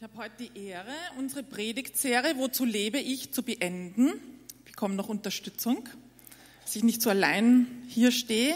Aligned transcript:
Ich 0.00 0.04
habe 0.04 0.16
heute 0.16 0.44
die 0.44 0.68
Ehre, 0.68 0.94
unsere 1.16 1.42
Predigtserie 1.42 2.36
Wozu 2.36 2.64
lebe 2.64 3.00
ich 3.00 3.32
zu 3.32 3.42
beenden. 3.42 4.12
Ich 4.58 4.64
bekomme 4.66 4.94
noch 4.94 5.08
Unterstützung, 5.08 5.88
dass 6.62 6.76
ich 6.76 6.84
nicht 6.84 7.02
so 7.02 7.10
allein 7.10 7.66
hier 7.88 8.12
stehe. 8.12 8.54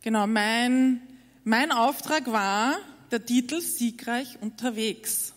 Genau, 0.00 0.26
mein, 0.26 1.02
mein 1.44 1.70
Auftrag 1.70 2.32
war 2.32 2.78
der 3.10 3.26
Titel 3.26 3.60
Siegreich 3.60 4.40
unterwegs. 4.40 5.34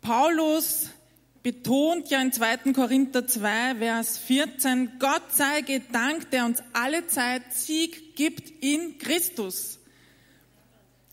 Paulus 0.00 0.90
betont 1.42 2.08
ja 2.08 2.22
in 2.22 2.30
2. 2.30 2.72
Korinther 2.74 3.26
2, 3.26 3.74
Vers 3.80 4.16
14, 4.18 4.92
Gott 5.00 5.32
sei 5.32 5.62
gedankt, 5.62 6.32
der 6.32 6.44
uns 6.44 6.62
alle 6.72 7.08
Zeit 7.08 7.52
Sieg 7.52 8.14
gibt 8.14 8.48
in 8.62 8.98
Christus. 8.98 9.80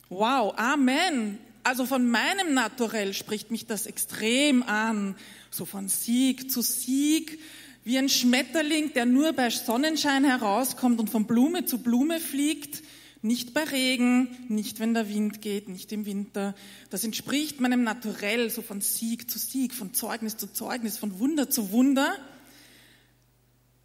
Wow, 0.10 0.54
Amen. 0.56 1.40
Also 1.64 1.86
von 1.86 2.10
meinem 2.10 2.54
Naturell 2.54 3.14
spricht 3.14 3.52
mich 3.52 3.66
das 3.66 3.86
extrem 3.86 4.64
an. 4.64 5.16
So 5.52 5.66
von 5.66 5.88
Sieg 5.88 6.52
zu 6.52 6.62
Sieg, 6.62 7.40
wie 7.84 7.98
ein 7.98 8.10
Schmetterling, 8.10 8.94
der 8.94 9.06
nur 9.06 9.34
bei 9.34 9.50
Sonnenschein 9.50 10.24
herauskommt 10.24 11.00
und 11.00 11.10
von 11.10 11.26
Blume 11.26 11.66
zu 11.66 11.80
Blume 11.80 12.20
fliegt. 12.20 12.84
Nicht 13.22 13.54
bei 13.54 13.64
Regen, 13.64 14.30
nicht 14.48 14.80
wenn 14.80 14.94
der 14.94 15.10
Wind 15.10 15.42
geht, 15.42 15.68
nicht 15.68 15.92
im 15.92 16.06
Winter. 16.06 16.56
Das 16.90 17.04
entspricht 17.04 17.60
meinem 17.60 17.84
Naturell, 17.84 18.50
so 18.50 18.62
von 18.62 18.80
Sieg 18.80 19.30
zu 19.30 19.38
Sieg, 19.38 19.74
von 19.74 19.94
Zeugnis 19.94 20.38
zu 20.38 20.48
Zeugnis, 20.48 20.98
von 20.98 21.20
Wunder 21.20 21.50
zu 21.50 21.72
Wunder. 21.72 22.16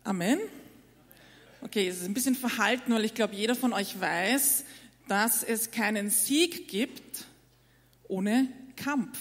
Amen. 0.05 0.39
Okay, 1.63 1.89
es 1.89 1.97
ist 1.97 2.05
ein 2.05 2.15
bisschen 2.15 2.37
verhalten, 2.37 2.93
weil 2.93 3.05
ich 3.05 3.15
glaube, 3.15 3.35
jeder 3.35 3.57
von 3.57 3.73
euch 3.73 3.99
weiß, 3.99 4.65
dass 5.09 5.43
es 5.43 5.71
keinen 5.71 6.11
Sieg 6.11 6.69
gibt, 6.69 7.25
ohne 8.15 8.47
Kampf. 8.77 9.19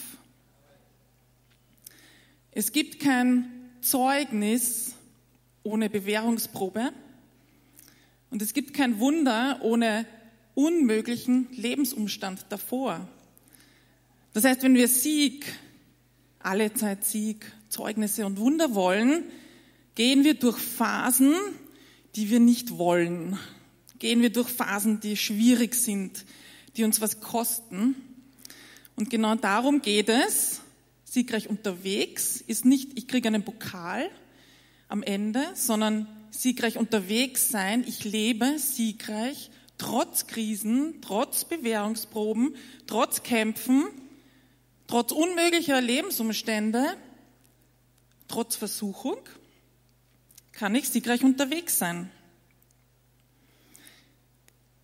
Es 2.52 2.72
gibt 2.72 3.00
kein 3.00 3.52
Zeugnis 3.82 4.94
ohne 5.64 5.90
Bewährungsprobe 5.90 6.94
und 8.30 8.44
es 8.44 8.54
gibt 8.54 8.76
kein 8.76 9.00
Wunder 9.00 9.62
ohne 9.64 10.06
unmöglichen 10.54 11.48
Lebensumstand 11.54 12.46
davor. 12.50 13.08
Das 14.34 14.44
heißt, 14.44 14.62
wenn 14.62 14.76
wir 14.76 14.88
Sieg, 14.88 15.44
alle 16.38 16.72
Zeit 16.76 17.04
Sieg, 17.04 17.52
Zeugnisse 17.70 18.28
und 18.28 18.38
Wunder 18.38 18.76
wollen, 18.76 19.24
gehen 19.96 20.24
wir 20.24 20.36
durch 20.36 20.60
Phasen, 20.60 21.34
die 22.16 22.30
wir 22.30 22.40
nicht 22.40 22.78
wollen. 22.78 23.40
Gehen 23.98 24.22
wir 24.22 24.30
durch 24.30 24.50
Phasen, 24.50 25.00
die 25.00 25.18
schwierig 25.18 25.74
sind, 25.74 26.26
die 26.78 26.84
uns 26.84 27.02
was 27.02 27.22
kosten. 27.22 27.96
Und 28.96 29.10
genau 29.10 29.36
darum 29.36 29.82
geht 29.82 30.10
es. 30.10 30.62
Siegreich 31.04 31.50
unterwegs 31.50 32.42
ist 32.42 32.66
nicht, 32.66 32.98
ich 32.98 33.08
kriege 33.08 33.28
einen 33.28 33.44
Pokal 33.44 34.10
am 34.88 35.04
Ende, 35.04 35.44
sondern 35.54 36.08
siegreich 36.32 36.78
unterwegs 36.78 37.50
sein. 37.50 37.84
Ich 37.88 38.04
lebe 38.04 38.58
siegreich 38.58 39.52
trotz 39.78 40.28
Krisen, 40.28 41.02
trotz 41.02 41.46
Bewährungsproben, 41.46 42.56
trotz 42.88 43.24
Kämpfen, 43.24 43.86
trotz 44.88 45.12
unmöglicher 45.12 45.82
Lebensumstände, 45.82 46.96
trotz 48.28 48.56
Versuchung 48.56 49.18
kann 50.52 50.76
ich 50.76 50.88
siegreich 50.90 51.24
unterwegs 51.24 51.80
sein. 51.80 52.10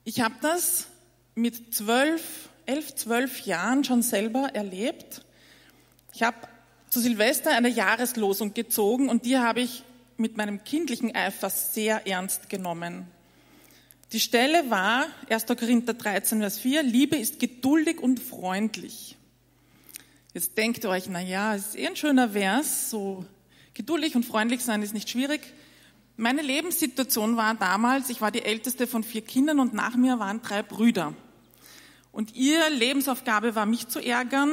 Ich 0.03 0.21
habe 0.21 0.35
das 0.41 0.87
mit 1.35 1.73
zwölf 1.73 2.48
elf, 2.69 2.93
zwölf 2.95 3.41
Jahren 3.41 3.83
schon 3.83 4.03
selber 4.03 4.49
erlebt. 4.53 5.25
Ich 6.13 6.21
habe 6.21 6.37
zu 6.89 6.99
Silvester 6.99 7.51
eine 7.51 7.69
Jahreslosung 7.69 8.53
gezogen 8.53 9.09
und 9.09 9.25
die 9.25 9.37
habe 9.37 9.61
ich 9.61 9.83
mit 10.17 10.37
meinem 10.37 10.63
kindlichen 10.63 11.15
Eifer 11.15 11.49
sehr 11.49 12.05
ernst 12.05 12.49
genommen. 12.49 13.08
Die 14.11 14.19
Stelle 14.19 14.69
war 14.69 15.05
1. 15.29 15.45
Korinther 15.47 15.93
13, 15.93 16.39
Vers 16.39 16.59
4, 16.59 16.83
Liebe 16.83 17.15
ist 17.15 17.39
geduldig 17.39 17.99
und 17.99 18.19
freundlich. 18.19 19.17
Jetzt 20.33 20.58
denkt 20.58 20.83
ihr 20.83 20.89
euch, 20.89 21.08
na 21.09 21.21
ja, 21.21 21.55
es 21.55 21.69
ist 21.69 21.75
eh 21.77 21.87
ein 21.87 21.95
schöner 21.95 22.29
Vers, 22.29 22.91
so 22.91 23.25
geduldig 23.73 24.15
und 24.15 24.25
freundlich 24.25 24.63
sein 24.63 24.83
ist 24.83 24.93
nicht 24.93 25.09
schwierig. 25.09 25.41
Meine 26.17 26.41
Lebenssituation 26.41 27.35
war 27.35 27.55
damals, 27.55 28.09
ich 28.09 28.21
war 28.21 28.31
die 28.31 28.43
älteste 28.43 28.85
von 28.85 29.03
vier 29.03 29.21
Kindern 29.21 29.59
und 29.59 29.73
nach 29.73 29.95
mir 29.95 30.19
waren 30.19 30.41
drei 30.41 30.61
Brüder. 30.61 31.15
Und 32.11 32.36
ihre 32.36 32.70
Lebensaufgabe 32.70 33.55
war, 33.55 33.65
mich 33.65 33.87
zu 33.87 33.99
ärgern. 33.99 34.52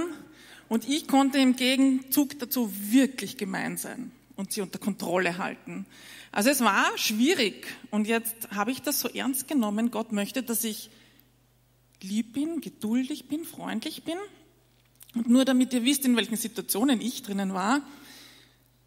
Und 0.69 0.89
ich 0.89 1.07
konnte 1.09 1.39
im 1.39 1.57
Gegenzug 1.57 2.39
dazu 2.39 2.73
wirklich 2.91 3.37
gemein 3.37 3.77
sein 3.77 4.13
und 4.37 4.53
sie 4.53 4.61
unter 4.61 4.79
Kontrolle 4.79 5.39
halten. 5.39 5.87
Also 6.33 6.51
es 6.51 6.61
war 6.61 6.87
schwierig. 6.97 7.67
Und 7.91 8.07
jetzt 8.07 8.51
habe 8.55 8.71
ich 8.71 8.83
das 8.83 9.01
so 9.01 9.09
ernst 9.09 9.49
genommen. 9.49 9.91
Gott 9.91 10.13
möchte, 10.13 10.43
dass 10.43 10.65
ich 10.65 10.91
lieb 12.03 12.35
bin, 12.35 12.61
geduldig 12.61 13.29
bin, 13.29 13.45
freundlich 13.45 14.03
bin. 14.03 14.19
Und 15.15 15.31
nur 15.31 15.45
damit 15.45 15.73
ihr 15.73 15.85
wisst, 15.85 16.05
in 16.05 16.17
welchen 16.17 16.37
Situationen 16.37 17.01
ich 17.01 17.23
drinnen 17.23 17.55
war. 17.55 17.81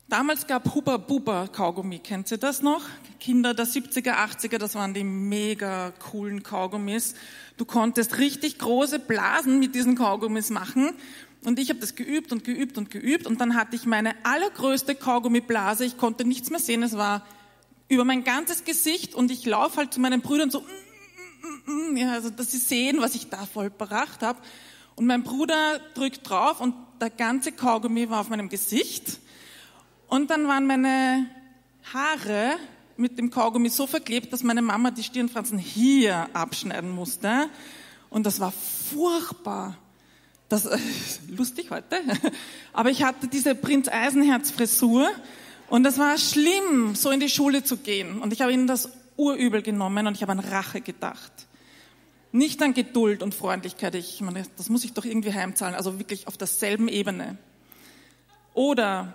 Damals 0.09 0.47
gab 0.47 0.73
Huba 0.73 0.97
Buba 0.97 1.47
Kaugummi. 1.47 1.99
Kennt 1.99 2.31
ihr 2.31 2.39
das 2.39 2.63
noch? 2.63 2.81
Kinder 3.19 3.53
der 3.53 3.67
70er, 3.67 4.15
80er, 4.15 4.57
das 4.57 4.73
waren 4.73 4.95
die 4.95 5.03
mega 5.03 5.91
coolen 5.99 6.41
Kaugummis. 6.41 7.13
Du 7.57 7.65
konntest 7.65 8.17
richtig 8.17 8.57
große 8.57 8.97
Blasen 8.97 9.59
mit 9.59 9.75
diesen 9.75 9.95
Kaugummis 9.95 10.49
machen. 10.49 10.93
Und 11.45 11.59
ich 11.59 11.69
habe 11.69 11.79
das 11.79 11.93
geübt 11.93 12.31
und 12.31 12.43
geübt 12.43 12.79
und 12.79 12.89
geübt. 12.89 13.27
Und 13.27 13.39
dann 13.39 13.53
hatte 13.55 13.75
ich 13.75 13.85
meine 13.85 14.15
allergrößte 14.25 14.95
Kaugummiblase. 14.95 15.85
Ich 15.85 15.97
konnte 15.97 16.25
nichts 16.25 16.49
mehr 16.49 16.59
sehen. 16.59 16.81
Es 16.81 16.97
war 16.97 17.23
über 17.87 18.03
mein 18.03 18.23
ganzes 18.23 18.63
Gesicht. 18.63 19.13
Und 19.13 19.29
ich 19.29 19.45
laufe 19.45 19.77
halt 19.77 19.93
zu 19.93 19.99
meinen 19.99 20.21
Brüdern 20.21 20.49
so, 20.49 20.61
mm, 20.61 21.71
mm, 21.71 21.93
mm, 21.93 21.97
ja, 21.97 22.13
also 22.13 22.31
dass 22.31 22.51
sie 22.51 22.57
sehen, 22.57 22.99
was 22.99 23.13
ich 23.13 23.29
da 23.29 23.45
vollbracht 23.45 24.23
habe. 24.23 24.39
Und 24.95 25.05
mein 25.05 25.21
Bruder 25.21 25.79
drückt 25.93 26.27
drauf 26.27 26.61
und 26.61 26.73
der 26.99 27.11
ganze 27.11 27.51
Kaugummi 27.51 28.09
war 28.09 28.21
auf 28.21 28.29
meinem 28.29 28.49
Gesicht. 28.49 29.19
Und 30.09 30.31
dann 30.31 30.47
waren 30.47 30.65
meine 30.65 31.27
Haare 31.93 32.55
mit 32.97 33.17
dem 33.19 33.29
Kaugummi 33.29 33.69
so 33.69 33.85
verklebt, 33.85 34.33
dass 34.33 34.43
meine 34.43 34.61
Mama 34.61 34.89
die 34.91 35.03
Stirnfransen 35.03 35.59
hier 35.59 36.27
abschneiden 36.33 36.89
musste. 36.89 37.47
Und 38.09 38.25
das 38.25 38.39
war 38.39 38.51
furchtbar. 38.51 39.77
Das 40.49 40.65
äh, 40.65 40.79
lustig 41.27 41.69
heute. 41.69 42.01
Aber 42.73 42.89
ich 42.89 43.03
hatte 43.03 43.27
diese 43.27 43.53
Prinz 43.53 43.87
Eisenherz 43.87 44.49
Frisur 44.49 45.09
und 45.69 45.83
das 45.83 45.99
war 45.99 46.17
schlimm, 46.17 46.95
so 46.95 47.11
in 47.11 47.19
die 47.19 47.29
Schule 47.29 47.63
zu 47.63 47.77
gehen. 47.77 48.19
Und 48.19 48.33
ich 48.33 48.41
habe 48.41 48.51
ihnen 48.51 48.65
das 48.65 48.89
urübel 49.15 49.61
genommen 49.61 50.07
und 50.07 50.15
ich 50.15 50.23
habe 50.23 50.31
an 50.31 50.39
Rache 50.39 50.81
gedacht. 50.81 51.31
Nicht 52.31 52.63
an 52.63 52.73
Geduld 52.73 53.21
und 53.21 53.35
Freundlichkeit. 53.35 53.93
Ich 53.93 54.21
meine, 54.21 54.43
das 54.57 54.69
muss 54.69 54.83
ich 54.83 54.93
doch 54.93 55.05
irgendwie 55.05 55.33
heimzahlen. 55.33 55.75
Also 55.75 55.99
wirklich 55.99 56.27
auf 56.27 56.35
derselben 56.35 56.87
Ebene. 56.87 57.37
Oder 58.55 59.13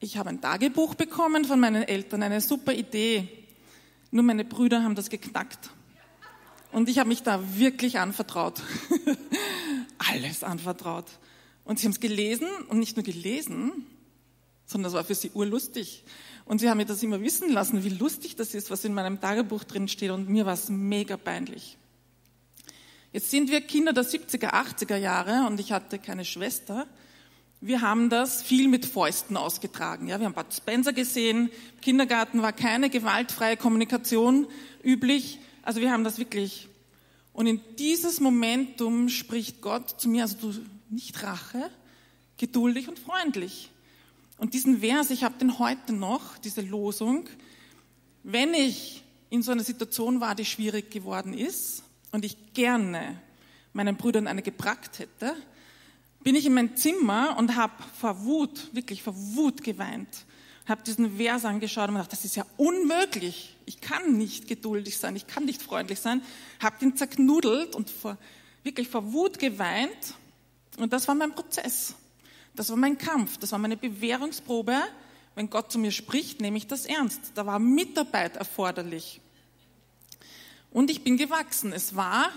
ich 0.00 0.16
habe 0.16 0.30
ein 0.30 0.40
Tagebuch 0.40 0.94
bekommen 0.94 1.44
von 1.44 1.60
meinen 1.60 1.82
Eltern, 1.82 2.22
eine 2.22 2.40
super 2.40 2.72
Idee. 2.72 3.28
Nur 4.10 4.24
meine 4.24 4.44
Brüder 4.44 4.82
haben 4.82 4.94
das 4.94 5.10
geknackt. 5.10 5.70
Und 6.72 6.88
ich 6.88 6.98
habe 6.98 7.08
mich 7.08 7.22
da 7.22 7.40
wirklich 7.58 7.98
anvertraut. 7.98 8.62
Alles 9.98 10.42
anvertraut. 10.42 11.04
Und 11.64 11.78
sie 11.78 11.86
haben 11.86 11.92
es 11.92 12.00
gelesen 12.00 12.48
und 12.68 12.78
nicht 12.78 12.96
nur 12.96 13.04
gelesen, 13.04 13.86
sondern 14.64 14.90
das 14.90 14.94
war 14.94 15.04
für 15.04 15.14
sie 15.14 15.30
urlustig. 15.34 16.04
Und 16.46 16.60
sie 16.60 16.70
haben 16.70 16.78
mir 16.78 16.86
das 16.86 17.02
immer 17.02 17.20
wissen 17.20 17.52
lassen, 17.52 17.84
wie 17.84 17.90
lustig 17.90 18.36
das 18.36 18.54
ist, 18.54 18.70
was 18.70 18.84
in 18.84 18.94
meinem 18.94 19.20
Tagebuch 19.20 19.64
drin 19.64 19.86
steht. 19.86 20.10
Und 20.10 20.30
mir 20.30 20.46
war 20.46 20.54
es 20.54 20.70
mega 20.70 21.18
peinlich. 21.18 21.76
Jetzt 23.12 23.30
sind 23.30 23.50
wir 23.50 23.60
Kinder 23.60 23.92
der 23.92 24.04
70er, 24.04 24.52
80er 24.52 24.96
Jahre 24.96 25.46
und 25.46 25.60
ich 25.60 25.72
hatte 25.72 25.98
keine 25.98 26.24
Schwester. 26.24 26.86
Wir 27.62 27.82
haben 27.82 28.08
das 28.08 28.42
viel 28.42 28.68
mit 28.68 28.86
Fäusten 28.86 29.36
ausgetragen. 29.36 30.08
Ja, 30.08 30.18
wir 30.18 30.24
haben 30.24 30.32
Bud 30.32 30.46
Spencer 30.50 30.94
gesehen. 30.94 31.50
Im 31.74 31.80
Kindergarten 31.82 32.40
war 32.40 32.54
keine 32.54 32.88
gewaltfreie 32.88 33.58
Kommunikation 33.58 34.46
üblich. 34.82 35.40
Also 35.62 35.82
wir 35.82 35.92
haben 35.92 36.02
das 36.02 36.16
wirklich. 36.16 36.68
Und 37.34 37.46
in 37.46 37.60
dieses 37.78 38.18
Momentum 38.18 39.10
spricht 39.10 39.60
Gott 39.60 40.00
zu 40.00 40.08
mir, 40.08 40.22
also 40.22 40.38
du 40.40 40.58
nicht 40.88 41.22
Rache, 41.22 41.70
geduldig 42.38 42.88
und 42.88 42.98
freundlich. 42.98 43.70
Und 44.38 44.54
diesen 44.54 44.80
Vers, 44.80 45.10
ich 45.10 45.22
habe 45.22 45.36
den 45.38 45.58
heute 45.58 45.92
noch, 45.92 46.38
diese 46.38 46.62
Losung, 46.62 47.28
wenn 48.22 48.54
ich 48.54 49.04
in 49.28 49.42
so 49.42 49.52
einer 49.52 49.64
Situation 49.64 50.20
war, 50.20 50.34
die 50.34 50.46
schwierig 50.46 50.90
geworden 50.90 51.34
ist 51.34 51.82
und 52.10 52.24
ich 52.24 52.54
gerne 52.54 53.20
meinen 53.74 53.96
Brüdern 53.98 54.26
eine 54.26 54.40
gebrackt 54.40 54.98
hätte, 54.98 55.36
bin 56.22 56.34
ich 56.34 56.46
in 56.46 56.54
mein 56.54 56.76
Zimmer 56.76 57.36
und 57.38 57.56
habe 57.56 57.72
vor 57.98 58.24
Wut, 58.24 58.74
wirklich 58.74 59.02
vor 59.02 59.14
Wut 59.16 59.62
geweint. 59.62 60.26
Habe 60.66 60.82
diesen 60.82 61.16
Vers 61.16 61.44
angeschaut 61.44 61.88
und 61.88 61.94
gedacht, 61.94 62.12
das 62.12 62.24
ist 62.24 62.36
ja 62.36 62.44
unmöglich. 62.56 63.56
Ich 63.66 63.80
kann 63.80 64.16
nicht 64.18 64.46
geduldig 64.46 64.98
sein, 64.98 65.16
ich 65.16 65.26
kann 65.26 65.44
nicht 65.44 65.62
freundlich 65.62 66.00
sein. 66.00 66.22
Habe 66.62 66.78
den 66.78 66.96
zerknudelt 66.96 67.74
und 67.74 67.90
vor, 67.90 68.18
wirklich 68.62 68.88
vor 68.88 69.12
Wut 69.12 69.38
geweint. 69.38 70.14
Und 70.78 70.92
das 70.92 71.08
war 71.08 71.14
mein 71.14 71.34
Prozess. 71.34 71.94
Das 72.54 72.68
war 72.70 72.76
mein 72.76 72.98
Kampf. 72.98 73.38
Das 73.38 73.52
war 73.52 73.58
meine 73.58 73.76
Bewährungsprobe. 73.76 74.76
Wenn 75.34 75.48
Gott 75.48 75.72
zu 75.72 75.78
mir 75.78 75.92
spricht, 75.92 76.40
nehme 76.40 76.58
ich 76.58 76.66
das 76.66 76.84
ernst. 76.84 77.32
Da 77.34 77.46
war 77.46 77.58
Mitarbeit 77.58 78.36
erforderlich. 78.36 79.20
Und 80.70 80.90
ich 80.90 81.02
bin 81.02 81.16
gewachsen. 81.16 81.72
Es 81.72 81.96
war 81.96 82.30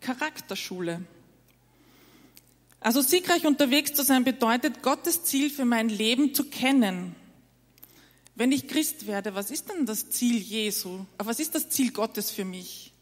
Charakterschule. 0.00 1.02
Also 2.84 3.00
siegreich 3.00 3.46
unterwegs 3.46 3.94
zu 3.94 4.04
sein 4.04 4.24
bedeutet, 4.24 4.82
Gottes 4.82 5.24
Ziel 5.24 5.48
für 5.48 5.64
mein 5.64 5.88
Leben 5.88 6.34
zu 6.34 6.44
kennen. 6.44 7.16
Wenn 8.34 8.52
ich 8.52 8.68
Christ 8.68 9.06
werde, 9.06 9.34
was 9.34 9.50
ist 9.50 9.70
denn 9.70 9.86
das 9.86 10.10
Ziel 10.10 10.36
Jesu? 10.36 11.06
Was 11.16 11.40
ist 11.40 11.54
das 11.54 11.70
Ziel 11.70 11.92
Gottes 11.92 12.30
für 12.30 12.44
mich? 12.44 12.92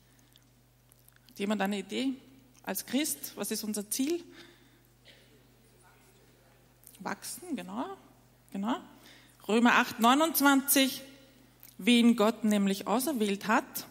Hat 1.28 1.40
jemand 1.40 1.62
eine 1.62 1.80
Idee? 1.80 2.10
Als 2.62 2.86
Christ, 2.86 3.32
was 3.34 3.50
ist 3.50 3.64
unser 3.64 3.90
Ziel? 3.90 4.22
Wachsen, 7.00 7.56
genau, 7.56 7.86
genau. 8.52 8.76
Römer 9.48 9.72
8, 9.78 9.98
29, 9.98 11.02
wen 11.78 12.14
Gott 12.14 12.44
nämlich 12.44 12.86
auserwählt 12.86 13.48
hat, 13.48 13.88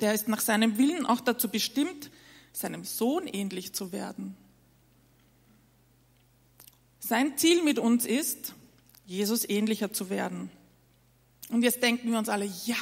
der 0.00 0.14
ist 0.14 0.26
nach 0.26 0.40
seinem 0.40 0.78
Willen 0.78 1.04
auch 1.04 1.20
dazu 1.20 1.50
bestimmt, 1.50 2.10
seinem 2.54 2.84
Sohn 2.84 3.26
ähnlich 3.26 3.74
zu 3.74 3.92
werden. 3.92 4.38
Sein 7.10 7.36
Ziel 7.36 7.64
mit 7.64 7.80
uns 7.80 8.06
ist, 8.06 8.54
Jesus 9.04 9.44
ähnlicher 9.48 9.92
zu 9.92 10.10
werden. 10.10 10.48
Und 11.48 11.62
jetzt 11.64 11.82
denken 11.82 12.12
wir 12.12 12.18
uns 12.20 12.28
alle, 12.28 12.44
ja, 12.44 12.76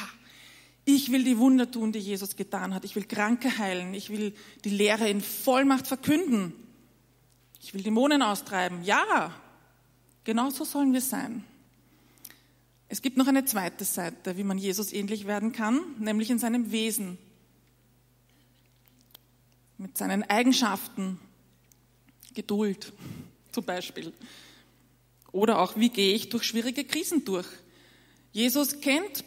ich 0.85 1.11
will 1.11 1.23
die 1.23 1.39
Wunder 1.39 1.71
tun, 1.71 1.91
die 1.91 1.97
Jesus 1.97 2.35
getan 2.35 2.75
hat. 2.75 2.85
Ich 2.85 2.95
will 2.95 3.05
Kranke 3.05 3.57
heilen. 3.57 3.95
Ich 3.95 4.11
will 4.11 4.35
die 4.63 4.69
Lehre 4.69 5.09
in 5.09 5.21
Vollmacht 5.21 5.87
verkünden. 5.87 6.53
Ich 7.59 7.73
will 7.73 7.81
Dämonen 7.81 8.21
austreiben. 8.21 8.83
Ja, 8.83 9.33
genau 10.25 10.51
so 10.51 10.63
sollen 10.63 10.93
wir 10.93 11.01
sein. 11.01 11.43
Es 12.87 13.01
gibt 13.01 13.17
noch 13.17 13.25
eine 13.25 13.45
zweite 13.45 13.83
Seite, 13.83 14.37
wie 14.37 14.43
man 14.43 14.59
Jesus 14.59 14.93
ähnlich 14.93 15.25
werden 15.25 15.53
kann, 15.53 15.81
nämlich 15.97 16.29
in 16.29 16.37
seinem 16.37 16.71
Wesen, 16.71 17.17
mit 19.79 19.97
seinen 19.97 20.21
Eigenschaften, 20.21 21.19
Geduld 22.35 22.93
zum 23.51 23.65
Beispiel. 23.65 24.13
Oder 25.31 25.59
auch, 25.59 25.75
wie 25.75 25.89
gehe 25.89 26.13
ich 26.13 26.29
durch 26.29 26.43
schwierige 26.43 26.83
Krisen 26.83 27.25
durch? 27.25 27.47
Jesus 28.31 28.81
kennt 28.81 29.23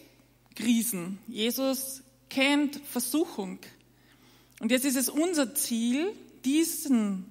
Krisen. 0.54 1.18
Jesus 1.28 2.02
kennt 2.28 2.76
Versuchung. 2.86 3.58
Und 4.60 4.70
jetzt 4.70 4.84
ist 4.84 4.96
es 4.96 5.08
unser 5.08 5.54
Ziel, 5.54 6.12
diesen, 6.44 7.26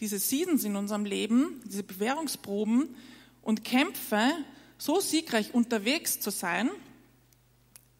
diese 0.00 0.18
Seasons 0.18 0.64
in 0.64 0.76
unserem 0.76 1.04
Leben, 1.04 1.60
diese 1.64 1.82
Bewährungsproben 1.82 2.94
und 3.42 3.64
Kämpfe 3.64 4.32
so 4.78 5.00
siegreich 5.00 5.54
unterwegs 5.54 6.20
zu 6.20 6.30
sein 6.30 6.70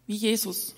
wie 0.07 0.17
Jesus. 0.17 0.75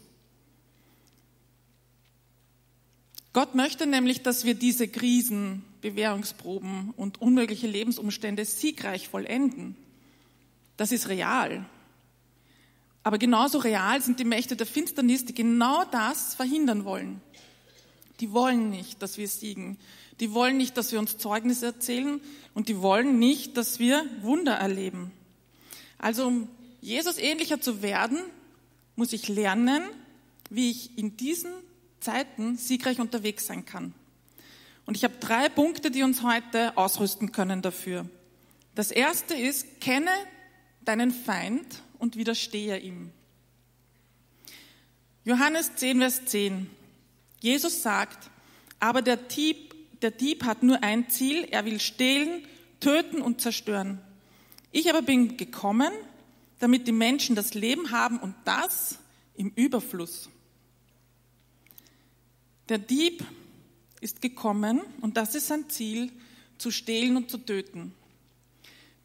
Gott 3.32 3.54
möchte 3.54 3.86
nämlich, 3.86 4.22
dass 4.22 4.44
wir 4.44 4.54
diese 4.54 4.88
Krisen, 4.88 5.64
Bewährungsproben 5.80 6.92
und 6.96 7.20
unmögliche 7.20 7.66
Lebensumstände 7.66 8.44
siegreich 8.44 9.08
vollenden. 9.08 9.76
Das 10.76 10.92
ist 10.92 11.08
real. 11.08 11.64
Aber 13.02 13.18
genauso 13.18 13.58
real 13.58 14.02
sind 14.02 14.20
die 14.20 14.24
Mächte 14.24 14.56
der 14.56 14.66
Finsternis, 14.66 15.24
die 15.24 15.34
genau 15.34 15.84
das 15.84 16.34
verhindern 16.34 16.84
wollen. 16.84 17.20
Die 18.20 18.32
wollen 18.32 18.70
nicht, 18.70 19.02
dass 19.02 19.16
wir 19.16 19.28
siegen. 19.28 19.78
Die 20.20 20.32
wollen 20.32 20.56
nicht, 20.56 20.76
dass 20.76 20.92
wir 20.92 20.98
uns 20.98 21.18
Zeugnisse 21.18 21.66
erzählen 21.66 22.20
und 22.54 22.68
die 22.68 22.82
wollen 22.82 23.18
nicht, 23.18 23.56
dass 23.56 23.78
wir 23.78 24.04
Wunder 24.22 24.54
erleben. 24.54 25.12
Also 25.96 26.26
um 26.26 26.48
Jesus 26.80 27.18
ähnlicher 27.18 27.60
zu 27.60 27.82
werden, 27.82 28.18
muss 28.96 29.12
ich 29.12 29.28
lernen, 29.28 29.82
wie 30.50 30.70
ich 30.70 30.98
in 30.98 31.16
diesen 31.16 31.52
Zeiten 32.00 32.56
siegreich 32.56 33.00
unterwegs 33.00 33.46
sein 33.46 33.64
kann. 33.64 33.94
Und 34.88 34.96
ich 34.96 35.04
habe 35.04 35.16
drei 35.20 35.50
Punkte, 35.50 35.90
die 35.90 36.02
uns 36.02 36.22
heute 36.22 36.74
ausrüsten 36.78 37.30
können 37.30 37.60
dafür. 37.60 38.08
Das 38.74 38.90
erste 38.90 39.34
ist, 39.34 39.82
kenne 39.82 40.10
deinen 40.80 41.10
Feind 41.10 41.82
und 41.98 42.16
widerstehe 42.16 42.78
ihm. 42.78 43.12
Johannes 45.24 45.76
10, 45.76 45.98
Vers 45.98 46.24
10. 46.24 46.70
Jesus 47.40 47.82
sagt, 47.82 48.30
aber 48.80 49.02
der 49.02 49.18
Dieb, 49.18 49.74
der 50.00 50.10
Dieb 50.10 50.44
hat 50.44 50.62
nur 50.62 50.82
ein 50.82 51.10
Ziel, 51.10 51.46
er 51.50 51.66
will 51.66 51.80
stehlen, 51.80 52.46
töten 52.80 53.20
und 53.20 53.42
zerstören. 53.42 54.00
Ich 54.72 54.88
aber 54.88 55.02
bin 55.02 55.36
gekommen, 55.36 55.92
damit 56.60 56.88
die 56.88 56.92
Menschen 56.92 57.36
das 57.36 57.52
Leben 57.52 57.90
haben 57.90 58.18
und 58.18 58.34
das 58.46 58.98
im 59.36 59.52
Überfluss. 59.54 60.30
Der 62.70 62.78
Dieb 62.78 63.22
ist 64.00 64.20
gekommen 64.20 64.80
und 65.00 65.16
das 65.16 65.34
ist 65.34 65.48
sein 65.48 65.68
Ziel, 65.68 66.12
zu 66.58 66.70
stehlen 66.70 67.16
und 67.16 67.30
zu 67.30 67.38
töten. 67.38 67.94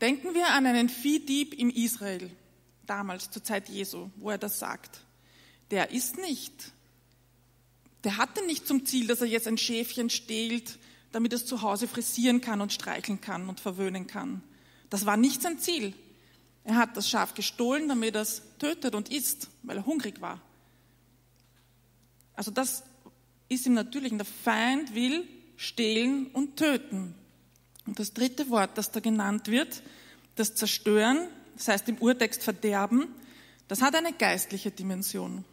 Denken 0.01 0.33
wir 0.33 0.49
an 0.49 0.65
einen 0.65 0.89
Viehdieb 0.89 1.53
im 1.53 1.69
Israel 1.69 2.29
damals 2.85 3.31
zur 3.31 3.43
Zeit 3.43 3.69
Jesu, 3.69 4.09
wo 4.17 4.29
er 4.29 4.37
das 4.37 4.59
sagt. 4.59 5.01
Der 5.71 5.91
ist 5.91 6.17
nicht, 6.17 6.73
der 8.03 8.17
hatte 8.17 8.45
nicht 8.45 8.67
zum 8.67 8.85
Ziel, 8.85 9.07
dass 9.07 9.21
er 9.21 9.27
jetzt 9.27 9.47
ein 9.47 9.57
Schäfchen 9.57 10.09
stehlt, 10.09 10.77
damit 11.11 11.31
es 11.31 11.45
zu 11.45 11.61
Hause 11.61 11.87
frisieren 11.87 12.41
kann 12.41 12.59
und 12.59 12.73
streicheln 12.73 13.21
kann 13.21 13.47
und 13.47 13.59
verwöhnen 13.59 14.07
kann. 14.07 14.43
Das 14.89 15.05
war 15.05 15.15
nicht 15.15 15.41
sein 15.41 15.59
Ziel. 15.59 15.93
Er 16.63 16.75
hat 16.75 16.97
das 16.97 17.09
Schaf 17.09 17.33
gestohlen, 17.33 17.87
damit 17.87 18.15
er 18.15 18.21
es 18.21 18.41
tötet 18.59 18.95
und 18.95 19.09
isst, 19.09 19.49
weil 19.63 19.77
er 19.77 19.85
hungrig 19.85 20.21
war. 20.21 20.41
Also 22.35 22.51
das 22.51 22.83
ist 23.53 23.65
ihm 23.65 23.73
natürlich, 23.73 24.11
der 24.15 24.25
Feind 24.25 24.95
will 24.95 25.27
stehlen 25.57 26.27
und 26.27 26.57
töten. 26.57 27.15
Und 27.85 27.99
das 27.99 28.13
dritte 28.13 28.49
Wort, 28.49 28.77
das 28.77 28.91
da 28.91 28.99
genannt 28.99 29.47
wird, 29.47 29.83
das 30.35 30.55
Zerstören, 30.55 31.27
das 31.55 31.67
heißt 31.67 31.89
im 31.89 31.97
Urtext 31.97 32.43
Verderben, 32.43 33.07
das 33.67 33.81
hat 33.81 33.95
eine 33.95 34.13
geistliche 34.13 34.71
Dimension. 34.71 35.43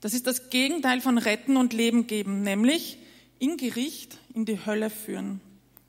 Das 0.00 0.14
ist 0.14 0.26
das 0.26 0.50
Gegenteil 0.50 1.00
von 1.00 1.18
Retten 1.18 1.56
und 1.56 1.72
Leben 1.72 2.06
geben, 2.06 2.42
nämlich 2.42 2.98
in 3.38 3.56
Gericht 3.56 4.18
in 4.34 4.44
die 4.44 4.64
Hölle 4.64 4.90
führen. 4.90 5.40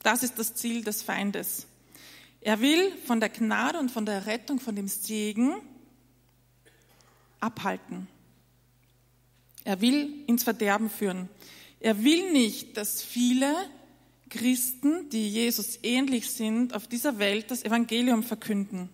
Das 0.02 0.22
ist 0.22 0.38
das 0.38 0.54
Ziel 0.54 0.82
des 0.82 1.02
Feindes. 1.02 1.66
Er 2.40 2.60
will 2.60 2.92
von 3.04 3.20
der 3.20 3.28
Gnade 3.28 3.78
und 3.78 3.90
von 3.90 4.06
der 4.06 4.26
Rettung, 4.26 4.60
von 4.60 4.74
dem 4.76 4.88
Segen 4.88 5.56
abhalten. 7.40 8.08
Er 9.64 9.80
will 9.80 10.24
ins 10.26 10.44
Verderben 10.44 10.90
führen. 10.90 11.28
Er 11.80 12.02
will 12.02 12.32
nicht, 12.32 12.76
dass 12.76 13.02
viele 13.02 13.54
Christen, 14.30 15.08
die 15.10 15.28
Jesus 15.28 15.78
ähnlich 15.82 16.30
sind, 16.30 16.74
auf 16.74 16.86
dieser 16.86 17.18
Welt 17.18 17.50
das 17.50 17.64
Evangelium 17.64 18.22
verkünden. 18.22 18.88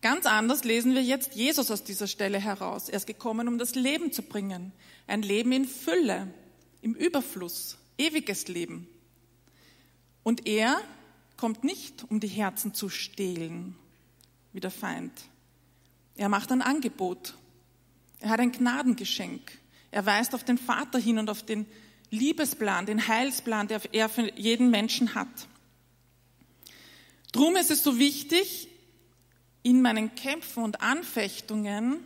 Ganz 0.00 0.26
anders 0.26 0.64
lesen 0.64 0.94
wir 0.94 1.02
jetzt 1.02 1.36
Jesus 1.36 1.70
aus 1.70 1.84
dieser 1.84 2.08
Stelle 2.08 2.40
heraus. 2.40 2.88
Er 2.88 2.96
ist 2.96 3.06
gekommen, 3.06 3.46
um 3.46 3.58
das 3.58 3.76
Leben 3.76 4.10
zu 4.12 4.22
bringen. 4.22 4.72
Ein 5.06 5.22
Leben 5.22 5.52
in 5.52 5.64
Fülle, 5.64 6.26
im 6.80 6.94
Überfluss, 6.94 7.78
ewiges 7.98 8.48
Leben. 8.48 8.88
Und 10.24 10.48
er 10.48 10.80
kommt 11.36 11.62
nicht, 11.62 12.04
um 12.08 12.18
die 12.18 12.28
Herzen 12.28 12.74
zu 12.74 12.88
stehlen, 12.88 13.76
wie 14.52 14.60
der 14.60 14.70
Feind. 14.72 15.12
Er 16.16 16.28
macht 16.28 16.50
ein 16.50 16.62
Angebot. 16.62 17.34
Er 18.22 18.30
hat 18.30 18.40
ein 18.40 18.52
Gnadengeschenk. 18.52 19.58
Er 19.90 20.06
weist 20.06 20.34
auf 20.34 20.44
den 20.44 20.56
Vater 20.56 20.98
hin 20.98 21.18
und 21.18 21.28
auf 21.28 21.42
den 21.42 21.66
Liebesplan, 22.10 22.86
den 22.86 23.08
Heilsplan, 23.08 23.66
der 23.66 23.80
er 23.92 24.08
für 24.08 24.32
jeden 24.38 24.70
Menschen 24.70 25.14
hat. 25.14 25.48
Drum 27.32 27.56
ist 27.56 27.70
es 27.70 27.82
so 27.82 27.98
wichtig, 27.98 28.68
in 29.62 29.82
meinen 29.82 30.14
Kämpfen 30.14 30.62
und 30.62 30.82
Anfechtungen 30.82 31.98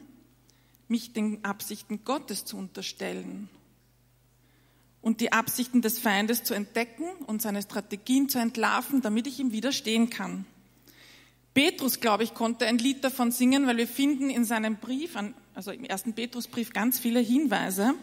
mich 0.89 1.13
den 1.13 1.45
Absichten 1.45 2.05
Gottes 2.05 2.45
zu 2.45 2.57
unterstellen 2.57 3.51
und 5.03 5.21
die 5.21 5.33
Absichten 5.33 5.83
des 5.83 5.99
Feindes 5.99 6.45
zu 6.45 6.55
entdecken 6.55 7.05
und 7.27 7.43
seine 7.43 7.63
Strategien 7.63 8.29
zu 8.29 8.39
entlarven, 8.39 9.03
damit 9.03 9.27
ich 9.27 9.39
ihm 9.39 9.53
widerstehen 9.53 10.09
kann. 10.09 10.47
Petrus, 11.55 12.01
glaube 12.01 12.25
ich, 12.25 12.35
konnte 12.35 12.67
ein 12.67 12.79
Lied 12.79 13.03
davon 13.05 13.33
singen, 13.33 13.67
weil 13.67 13.77
wir 13.77 13.89
finden 13.89 14.31
in 14.31 14.45
seinem 14.45 14.77
Brief, 14.77 15.17
also 15.57 15.71
im 15.71 15.85
ersten 15.85 16.13
Petrusbrief, 16.13 16.75
ganz 16.75 16.99
viele 16.99 17.19
Hinweise. 17.19 17.95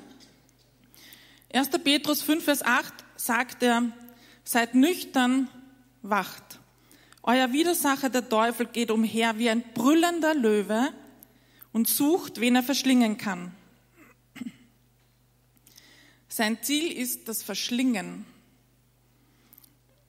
1. 1.54 1.70
Petrus 1.84 2.24
5, 2.24 2.44
Vers 2.44 2.64
8 2.64 2.92
sagt 3.16 3.62
er, 3.62 3.92
seid 4.44 4.74
nüchtern, 4.74 5.48
wacht. 6.02 6.60
Euer 7.22 7.54
Widersacher, 7.54 8.10
der 8.10 8.28
Teufel, 8.28 8.66
geht 8.66 8.90
umher 8.90 9.38
wie 9.38 9.52
ein 9.52 9.62
brüllender 9.76 10.34
Löwe 10.34 10.90
und 11.72 11.88
sucht, 11.88 12.42
wen 12.42 12.56
er 12.56 12.64
verschlingen 12.64 13.18
kann. 13.18 13.54
Sein 16.28 16.58
Ziel 16.64 16.92
ist 16.92 17.28
das 17.28 17.44
Verschlingen. 17.44 18.26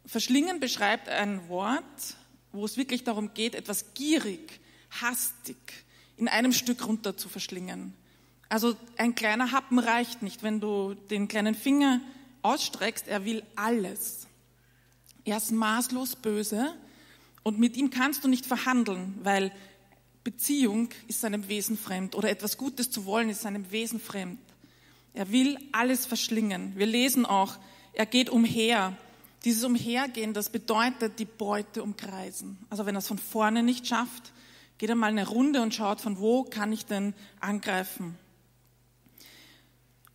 Verschlingen 0.06 0.60
beschreibt 0.60 1.10
ein 1.10 1.46
Wort, 1.50 2.16
wo 2.52 2.64
es 2.64 2.78
wirklich 2.78 3.04
darum 3.04 3.34
geht, 3.34 3.54
etwas 3.54 3.92
gierig, 3.92 4.60
hastig 5.02 5.84
in 6.16 6.28
einem 6.28 6.52
Stück 6.52 6.86
runter 6.86 7.16
zu 7.16 7.28
verschlingen. 7.28 7.94
Also 8.48 8.76
ein 8.96 9.14
kleiner 9.14 9.52
Happen 9.52 9.78
reicht 9.78 10.22
nicht, 10.22 10.42
wenn 10.42 10.60
du 10.60 10.94
den 10.94 11.28
kleinen 11.28 11.54
Finger 11.54 12.00
ausstreckst, 12.42 13.08
er 13.08 13.24
will 13.24 13.42
alles. 13.56 14.26
Er 15.24 15.38
ist 15.38 15.50
maßlos 15.50 16.16
böse 16.16 16.74
und 17.42 17.58
mit 17.58 17.76
ihm 17.76 17.90
kannst 17.90 18.22
du 18.24 18.28
nicht 18.28 18.46
verhandeln, 18.46 19.18
weil 19.22 19.50
Beziehung 20.22 20.88
ist 21.08 21.20
seinem 21.20 21.48
Wesen 21.48 21.76
fremd 21.76 22.14
oder 22.14 22.30
etwas 22.30 22.56
Gutes 22.56 22.90
zu 22.90 23.04
wollen 23.06 23.28
ist 23.28 23.42
seinem 23.42 23.70
Wesen 23.70 24.00
fremd. 24.00 24.40
Er 25.12 25.30
will 25.30 25.58
alles 25.72 26.06
verschlingen. 26.06 26.72
Wir 26.76 26.86
lesen 26.86 27.24
auch, 27.24 27.56
er 27.92 28.06
geht 28.06 28.30
umher. 28.30 28.96
Dieses 29.44 29.62
Umhergehen, 29.64 30.32
das 30.32 30.48
bedeutet 30.48 31.18
die 31.18 31.26
Beute 31.26 31.82
umkreisen. 31.82 32.58
Also 32.70 32.86
wenn 32.86 32.96
er 32.96 33.00
es 33.00 33.08
von 33.08 33.18
vorne 33.18 33.62
nicht 33.62 33.86
schafft, 33.86 34.32
geht 34.78 34.88
er 34.88 34.96
mal 34.96 35.10
eine 35.10 35.26
Runde 35.26 35.62
und 35.62 35.74
schaut, 35.74 36.00
von 36.00 36.18
wo 36.18 36.44
kann 36.44 36.72
ich 36.72 36.86
denn 36.86 37.14
angreifen. 37.40 38.18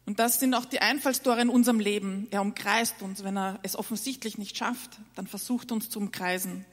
Und 0.06 0.18
das 0.18 0.40
sind 0.40 0.56
auch 0.56 0.66
die 0.66 0.82
Einfallstore 0.82 1.40
in 1.40 1.50
unserem 1.50 1.80
Leben. 1.80 2.28
Er 2.32 2.42
umkreist 2.42 3.04
uns. 3.04 3.24
Wenn 3.24 3.38
er 3.38 3.60
es 3.62 3.76
offensichtlich 3.76 4.40
nicht 4.40 4.58
schafft, 4.58 4.98
dann 5.14 5.28
versucht 5.28 5.72
uns 5.72 5.90
zu 5.92 6.00
umkreisen. 6.00 6.66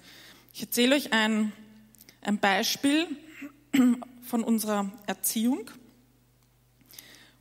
Ich 0.55 0.63
erzähle 0.63 0.97
euch 0.97 1.13
ein, 1.13 1.53
ein 2.23 2.39
Beispiel 2.39 3.07
von 4.23 4.43
unserer 4.43 4.91
Erziehung. 5.07 5.71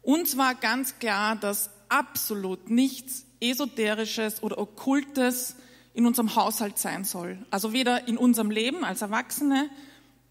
Uns 0.02 0.36
war 0.36 0.54
ganz 0.54 1.00
klar, 1.00 1.38
dass 1.38 1.70
absolut 1.88 2.70
nichts 2.70 3.26
Esoterisches 3.40 4.44
oder 4.44 4.58
Okkultes 4.58 5.56
in 5.94 6.06
unserem 6.06 6.36
Haushalt 6.36 6.78
sein 6.78 7.06
soll. 7.06 7.38
Also 7.52 7.72
weder 7.72 8.08
in 8.08 8.18
unserem 8.18 8.52
Leben 8.52 8.84
als 8.84 9.02
Erwachsene 9.02 9.70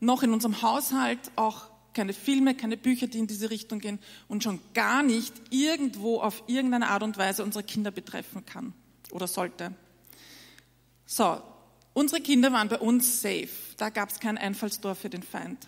noch 0.05 0.23
in 0.23 0.33
unserem 0.33 0.63
Haushalt, 0.63 1.19
auch 1.37 1.67
keine 1.95 2.13
Filme, 2.13 2.55
keine 2.55 2.77
Bücher, 2.77 3.07
die 3.07 3.19
in 3.19 3.27
diese 3.27 3.51
Richtung 3.51 3.79
gehen 3.79 3.99
und 4.29 4.43
schon 4.43 4.61
gar 4.75 5.03
nicht 5.03 5.33
irgendwo 5.51 6.21
auf 6.21 6.43
irgendeine 6.47 6.89
Art 6.89 7.03
und 7.03 7.17
Weise 7.17 7.45
unsere 7.45 7.65
Kinder 7.65 7.91
betreffen 7.91 8.45
kann 8.45 8.75
oder 9.13 9.27
sollte. 9.27 9.73
So, 11.07 11.41
unsere 11.93 12.21
Kinder 12.21 12.53
waren 12.53 12.69
bei 12.69 12.79
uns 12.79 13.23
safe. 13.23 13.49
Da 13.77 13.91
gab 13.91 14.11
es 14.11 14.21
kein 14.21 14.39
Einfallstor 14.39 14.95
für 14.95 15.11
den 15.11 15.23
Feind. 15.23 15.67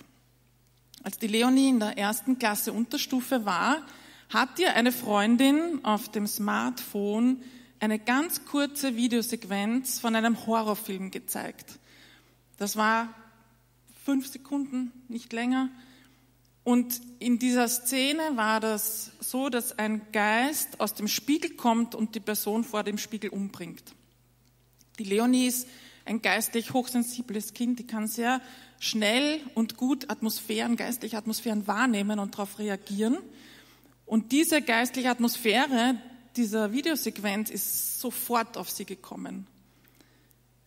Als 1.02 1.18
die 1.18 1.28
Leonie 1.28 1.68
in 1.68 1.78
der 1.78 1.96
ersten 1.96 2.38
Klasse 2.38 2.72
Unterstufe 2.72 3.44
war, 3.44 3.82
hat 4.28 4.58
ihr 4.58 4.74
eine 4.74 4.90
Freundin 4.90 5.84
auf 5.84 6.10
dem 6.10 6.26
Smartphone 6.26 7.42
eine 7.78 7.98
ganz 7.98 8.44
kurze 8.44 8.96
Videosequenz 8.96 10.00
von 10.00 10.16
einem 10.16 10.46
Horrorfilm 10.46 11.10
gezeigt. 11.10 11.78
Das 12.56 12.76
war 12.76 13.14
fünf 14.06 14.28
Sekunden, 14.28 14.92
nicht 15.08 15.32
länger. 15.32 15.68
Und 16.62 17.00
in 17.18 17.40
dieser 17.40 17.66
Szene 17.66 18.22
war 18.36 18.60
das 18.60 19.10
so, 19.18 19.48
dass 19.48 19.78
ein 19.80 20.00
Geist 20.12 20.78
aus 20.78 20.94
dem 20.94 21.08
Spiegel 21.08 21.50
kommt 21.56 21.96
und 21.96 22.14
die 22.14 22.20
Person 22.20 22.62
vor 22.62 22.84
dem 22.84 22.98
Spiegel 22.98 23.30
umbringt. 23.30 23.82
Die 25.00 25.04
Leonie 25.04 25.48
ist 25.48 25.66
ein 26.04 26.22
geistlich 26.22 26.72
hochsensibles 26.72 27.52
Kind, 27.52 27.80
die 27.80 27.86
kann 27.86 28.06
sehr 28.06 28.40
schnell 28.78 29.40
und 29.54 29.76
gut 29.76 30.08
Atmosphären, 30.08 30.76
geistliche 30.76 31.18
Atmosphären 31.18 31.66
wahrnehmen 31.66 32.20
und 32.20 32.34
darauf 32.34 32.60
reagieren. 32.60 33.18
Und 34.06 34.30
diese 34.30 34.62
geistliche 34.62 35.10
Atmosphäre 35.10 35.96
dieser 36.36 36.70
Videosequenz 36.70 37.50
ist 37.50 38.00
sofort 38.00 38.56
auf 38.56 38.70
sie 38.70 38.84
gekommen. 38.84 39.48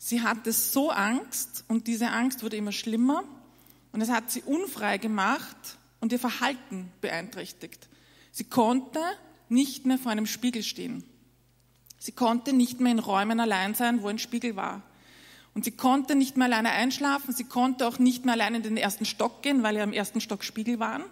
Sie 0.01 0.21
hatte 0.21 0.53
so 0.53 0.89
Angst 0.89 1.65
und 1.67 1.87
diese 1.87 2.09
Angst 2.09 2.41
wurde 2.41 2.55
immer 2.55 2.71
schlimmer 2.71 3.23
und 3.91 3.99
es 3.99 4.09
hat 4.09 4.31
sie 4.31 4.41
unfrei 4.41 4.97
gemacht 4.97 5.77
und 5.99 6.13
ihr 6.13 6.19
Verhalten 6.19 6.89
beeinträchtigt. 7.01 7.89
Sie 8.31 8.45
konnte 8.45 9.01
nicht 9.49 9.85
mehr 9.85 9.97
vor 9.97 10.11
einem 10.11 10.25
Spiegel 10.25 10.63
stehen. 10.63 11.03
Sie 11.97 12.13
konnte 12.13 12.53
nicht 12.53 12.79
mehr 12.79 12.93
in 12.93 12.99
Räumen 12.99 13.41
allein 13.41 13.75
sein, 13.75 14.01
wo 14.01 14.07
ein 14.07 14.19
Spiegel 14.19 14.55
war. 14.55 14.81
Und 15.53 15.65
sie 15.65 15.71
konnte 15.71 16.15
nicht 16.15 16.37
mehr 16.37 16.45
alleine 16.45 16.69
einschlafen, 16.71 17.33
sie 17.33 17.43
konnte 17.43 17.85
auch 17.85 17.99
nicht 17.99 18.23
mehr 18.23 18.35
alleine 18.35 18.57
in 18.57 18.63
den 18.63 18.77
ersten 18.77 19.03
Stock 19.03 19.41
gehen, 19.41 19.63
weil 19.63 19.75
ja 19.75 19.83
im 19.83 19.91
ersten 19.91 20.21
Stock 20.21 20.45
Spiegel 20.45 20.79
waren. 20.79 21.03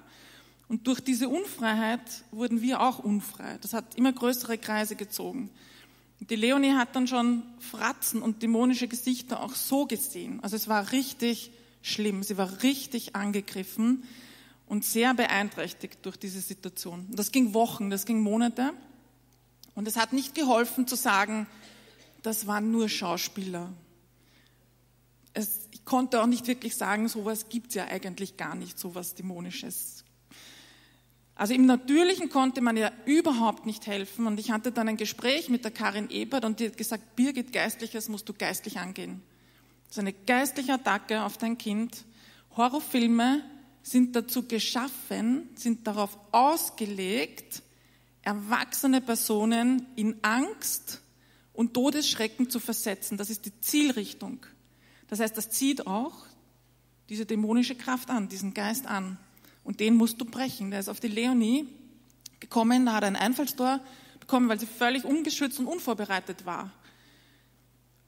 Und 0.70 0.88
durch 0.88 1.02
diese 1.02 1.28
Unfreiheit 1.28 2.24
wurden 2.32 2.62
wir 2.62 2.80
auch 2.80 3.00
unfrei. 3.00 3.58
Das 3.62 3.74
hat 3.74 3.96
immer 3.96 4.14
größere 4.14 4.58
Kreise 4.58 4.96
gezogen. 4.96 5.50
Die 6.20 6.36
Leonie 6.36 6.74
hat 6.74 6.96
dann 6.96 7.08
schon 7.08 7.44
Fratzen 7.60 8.22
und 8.22 8.42
dämonische 8.42 8.88
Gesichter 8.88 9.42
auch 9.42 9.54
so 9.54 9.86
gesehen. 9.86 10.40
Also 10.42 10.56
es 10.56 10.68
war 10.68 10.92
richtig 10.92 11.52
schlimm. 11.82 12.24
Sie 12.24 12.38
war 12.38 12.64
richtig 12.64 13.16
angegriffen 13.16 14.04
und 14.66 14.84
sehr 14.84 15.14
beeinträchtigt 15.14 16.00
durch 16.04 16.18
diese 16.18 16.42
Situation. 16.42 17.08
Das 17.12 17.32
ging 17.32 17.54
Wochen, 17.54 17.90
das 17.90 18.06
ging 18.06 18.20
Monate. 18.22 18.74
Und 19.76 19.88
es 19.88 19.96
hat 19.96 20.12
nicht 20.12 20.36
geholfen 20.36 20.88
zu 20.88 20.96
sagen, 20.96 21.48
das 22.24 22.48
waren 22.48 22.72
nur 22.72 22.90
Schauspieler 22.90 23.72
es, 25.38 25.68
ich 25.72 25.86
konnte 25.86 26.22
auch 26.22 26.26
nicht 26.26 26.48
wirklich 26.48 26.76
sagen, 26.76 27.08
sowas 27.08 27.48
gibt 27.50 27.70
es 27.70 27.76
ja 27.76 27.86
eigentlich 27.86 28.38
gar 28.38 28.56
nicht, 28.56 28.80
sowas 28.80 29.14
Dämonisches. 29.14 29.97
Also 31.38 31.54
im 31.54 31.68
Natürlichen 31.68 32.30
konnte 32.30 32.62
man 32.62 32.76
ja 32.78 32.92
überhaupt 33.06 33.68
nicht 33.68 33.86
helfen 33.86 34.26
und 34.26 34.40
ich 34.40 34.50
hatte 34.50 34.72
dann 34.72 34.88
ein 34.88 34.98
Gespräch 34.98 35.50
mit 35.50 35.64
der 35.64 35.72
Karin 35.72 36.10
Ebert 36.10 36.44
und 36.44 36.60
die 36.60 36.66
hat 36.66 36.78
gesagt, 36.78 37.16
Birgit, 37.16 37.54
Geistliches 37.54 38.10
musst 38.10 38.28
du 38.28 38.34
geistlich 38.34 38.80
angehen. 38.80 39.22
Das 39.88 39.98
ist 39.98 40.00
eine 40.00 40.14
geistliche 40.14 40.74
Attacke 40.74 41.22
auf 41.22 41.38
dein 41.38 41.60
Kind. 41.60 42.06
Horrorfilme 42.58 43.44
sind 43.84 44.16
dazu 44.16 44.48
geschaffen, 44.48 45.50
sind 45.54 45.86
darauf 45.86 46.18
ausgelegt, 46.32 47.62
erwachsene 48.24 49.00
Personen 49.00 49.86
in 49.96 50.18
Angst 50.24 51.02
und 51.54 51.76
Todesschrecken 51.76 52.50
zu 52.50 52.60
versetzen. 52.60 53.16
Das 53.16 53.30
ist 53.30 53.46
die 53.46 53.62
Zielrichtung. 53.62 54.44
Das 55.08 55.20
heißt, 55.20 55.38
das 55.38 55.52
zieht 55.52 55.86
auch 55.86 56.26
diese 57.10 57.28
dämonische 57.28 57.76
Kraft 57.76 58.10
an, 58.10 58.28
diesen 58.28 58.56
Geist 58.56 58.88
an. 58.88 59.20
Und 59.68 59.82
den 59.82 59.96
musst 59.96 60.22
du 60.22 60.24
brechen. 60.24 60.72
Der 60.72 60.80
ist 60.80 60.88
auf 60.88 61.02
die 61.02 61.10
Leonie 61.10 61.68
gekommen, 62.40 62.86
da 62.86 62.94
hat 62.94 63.04
er 63.04 63.08
ein 63.08 63.18
Einfallstor 63.18 63.82
bekommen, 64.22 64.48
weil 64.48 64.58
sie 64.58 64.66
völlig 64.66 65.04
ungeschützt 65.04 65.60
und 65.60 65.68
unvorbereitet 65.68 66.46
war. 66.46 66.72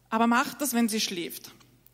Aber 0.10 0.26
macht 0.26 0.62
das, 0.62 0.74
wenn 0.74 0.88
sie 0.88 1.02
schläft. 1.02 1.52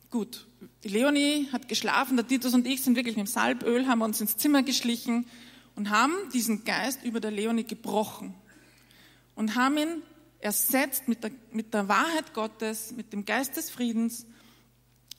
Gut, 0.08 0.46
die 0.84 0.88
Leonie 0.88 1.48
hat 1.50 1.66
geschlafen, 1.66 2.16
der 2.16 2.28
Titus 2.28 2.54
und 2.54 2.64
ich 2.64 2.80
sind 2.80 2.94
wirklich 2.94 3.16
mit 3.16 3.28
Salböl, 3.28 3.88
haben 3.88 4.02
uns 4.02 4.20
ins 4.20 4.36
Zimmer 4.36 4.62
geschlichen 4.62 5.26
und 5.74 5.90
haben 5.90 6.14
diesen 6.32 6.62
Geist 6.62 7.02
über 7.02 7.18
der 7.18 7.32
Leonie 7.32 7.64
gebrochen 7.64 8.36
und 9.34 9.56
haben 9.56 9.78
ihn 9.78 10.02
ersetzt 10.38 11.08
mit 11.08 11.24
der, 11.24 11.32
mit 11.50 11.74
der 11.74 11.88
Wahrheit 11.88 12.34
Gottes, 12.34 12.92
mit 12.92 13.12
dem 13.12 13.24
Geist 13.24 13.56
des 13.56 13.70
Friedens 13.70 14.26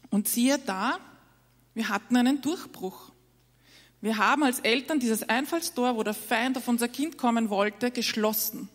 und 0.09 0.29
siehe 0.29 0.57
da, 0.57 0.99
wir 1.73 1.89
hatten 1.89 2.15
einen 2.15 2.39
Durchbruch. 2.41 3.11
Wir 4.01 4.17
haben 4.17 4.43
als 4.43 4.59
Eltern 4.59 4.99
dieses 4.99 5.27
Einfallstor, 5.27 5.95
wo 5.95 6.03
der 6.03 6.13
Feind 6.13 6.57
auf 6.57 6.67
unser 6.67 6.87
Kind 6.87 7.17
kommen 7.17 7.49
wollte, 7.49 7.91
geschlossen. 7.91 8.69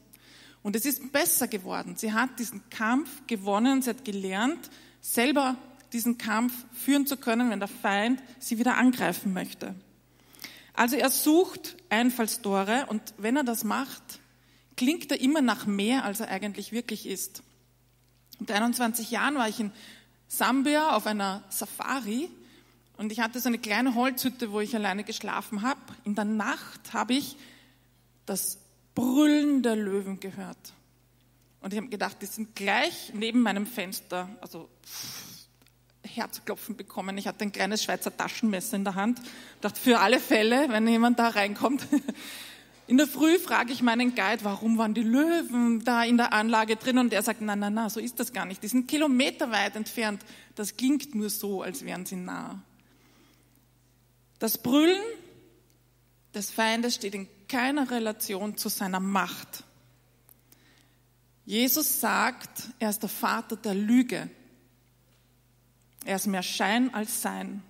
Und 0.63 0.77
es 0.77 0.85
ist 0.85 1.13
besser 1.13 1.49
geworden. 1.49 1.97
Sie 1.97 2.13
hat 2.13 2.39
diesen 2.39 2.69
Kampf 2.71 3.27
gewonnen. 3.27 3.83
Sie 3.83 3.91
hat 3.91 4.05
gelernt, 4.05 4.71
selber 5.01 5.57
diesen 5.93 6.19
Kampf 6.19 6.53
führen 6.73 7.07
zu 7.07 7.17
können, 7.17 7.51
wenn 7.51 7.61
der 7.61 7.69
Feind 7.69 8.23
sie 8.39 8.59
wieder 8.59 8.77
angreifen 8.77 9.33
möchte. 9.33 9.75
Also 10.75 10.97
er 10.97 11.11
sucht 11.11 11.77
Einfallstore 11.91 12.87
und 12.89 13.03
wenn 13.19 13.37
er 13.37 13.45
das 13.45 13.63
macht, 13.63 14.03
klingt 14.77 15.11
er 15.11 15.21
immer 15.21 15.43
nach 15.43 15.67
mehr, 15.67 16.05
als 16.05 16.21
er 16.21 16.29
eigentlich 16.29 16.73
wirklich 16.73 17.07
ist. 17.07 17.43
Mit 18.39 18.51
21 18.51 19.11
Jahren 19.11 19.35
war 19.35 19.49
ich 19.49 19.61
in 19.61 19.71
Sambia 20.29 20.97
auf 20.97 21.07
einer 21.07 21.45
Safari 21.51 22.31
und 23.03 23.11
ich 23.11 23.19
hatte 23.19 23.41
so 23.41 23.49
eine 23.49 23.59
kleine 23.59 23.97
Holzhütte, 23.97 24.53
wo 24.53 24.61
ich 24.61 24.77
alleine 24.77 25.03
geschlafen 25.03 25.63
habe. 25.63 25.81
In 26.05 26.15
der 26.15 26.25
Nacht 26.25 26.93
habe 26.93 27.15
ich 27.15 27.37
das 28.27 28.59
Brüllen 28.95 29.65
der 29.65 29.75
Löwen 29.75 30.21
gehört. 30.21 30.73
Und 31.61 31.73
ich 31.73 31.81
habe 31.81 31.89
gedacht, 31.89 32.19
die 32.23 32.27
sind 32.27 32.55
gleich 32.55 33.13
neben 33.13 33.41
meinem 33.41 33.67
Fenster, 33.67 34.29
also 34.41 34.69
Herzklopfen 36.05 36.77
bekommen. 36.77 37.19
Ich 37.19 37.27
hatte 37.27 37.43
ein 37.43 37.51
kleines 37.51 37.83
Schweizer 37.83 38.17
Taschenmesser 38.17 38.77
in 38.77 38.85
der 38.85 38.95
Hand. 38.95 39.19
Ich 39.19 39.61
dachte, 39.63 39.81
für 39.81 39.99
alle 39.99 40.21
Fälle, 40.21 40.69
wenn 40.69 40.87
jemand 40.87 41.19
da 41.19 41.29
reinkommt, 41.29 41.85
In 42.89 42.99
der 42.99 43.07
Früh 43.07 43.39
frage 43.39 43.73
ich 43.73 43.81
meinen 43.81 44.15
Guide, 44.15 44.45
warum 44.45 44.77
waren 44.77 44.93
die 44.93 45.03
Löwen 45.03 45.83
da 45.85 46.03
in 46.03 46.17
der 46.17 46.33
Anlage 46.33 46.77
drin? 46.77 46.99
Und 46.99 47.13
er 47.13 47.23
sagt, 47.23 47.41
na, 47.41 47.57
na, 47.57 47.71
na, 47.71 47.89
so 47.89 48.01
ist 48.01 48.21
das 48.21 48.33
gar 48.33 48.45
nicht. 48.45 48.63
Die 48.63 48.69
sind 48.69 48.87
kilometerweit 48.87 49.77
entfernt. 49.77 50.23
Das 50.57 50.77
klingt 50.77 51.15
nur 51.15 51.31
so, 51.31 51.63
als 51.63 51.85
wären 51.85 52.05
sie 52.05 52.17
nah. 52.17 52.61
Das 54.43 54.59
Brüllen 54.59 55.01
des 56.35 56.51
Feindes 56.51 56.97
steht 56.97 57.15
in 57.15 57.29
keiner 57.47 57.89
Relation 57.93 58.57
zu 58.57 58.69
seiner 58.69 58.99
Macht. 58.99 59.63
Jesus 61.47 62.01
sagt, 62.01 62.71
er 62.81 62.91
ist 62.91 62.99
der 62.99 63.09
Vater 63.09 63.55
der 63.55 63.77
Lüge. 63.77 64.29
Er 66.05 66.17
ist 66.17 66.27
mehr 66.27 66.43
Schein 66.43 66.93
als 66.93 67.23
Sein. 67.23 67.63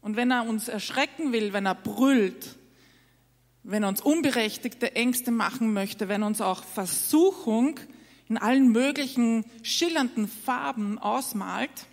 Und 0.00 0.16
wenn 0.16 0.32
er 0.32 0.48
uns 0.48 0.66
erschrecken 0.66 1.32
will, 1.32 1.52
wenn 1.52 1.66
er 1.66 1.76
brüllt, 1.76 2.58
wenn 3.62 3.84
er 3.84 3.90
uns 3.90 4.00
unberechtigte 4.00 4.96
Ängste 4.96 5.30
machen 5.30 5.72
möchte, 5.72 6.08
wenn 6.08 6.24
uns 6.24 6.40
auch 6.40 6.64
Versuchung 6.64 7.78
in 8.28 8.36
allen 8.36 8.72
möglichen 8.72 9.44
schillernden 9.62 10.26
Farben 10.26 10.98
ausmalt, 10.98 11.86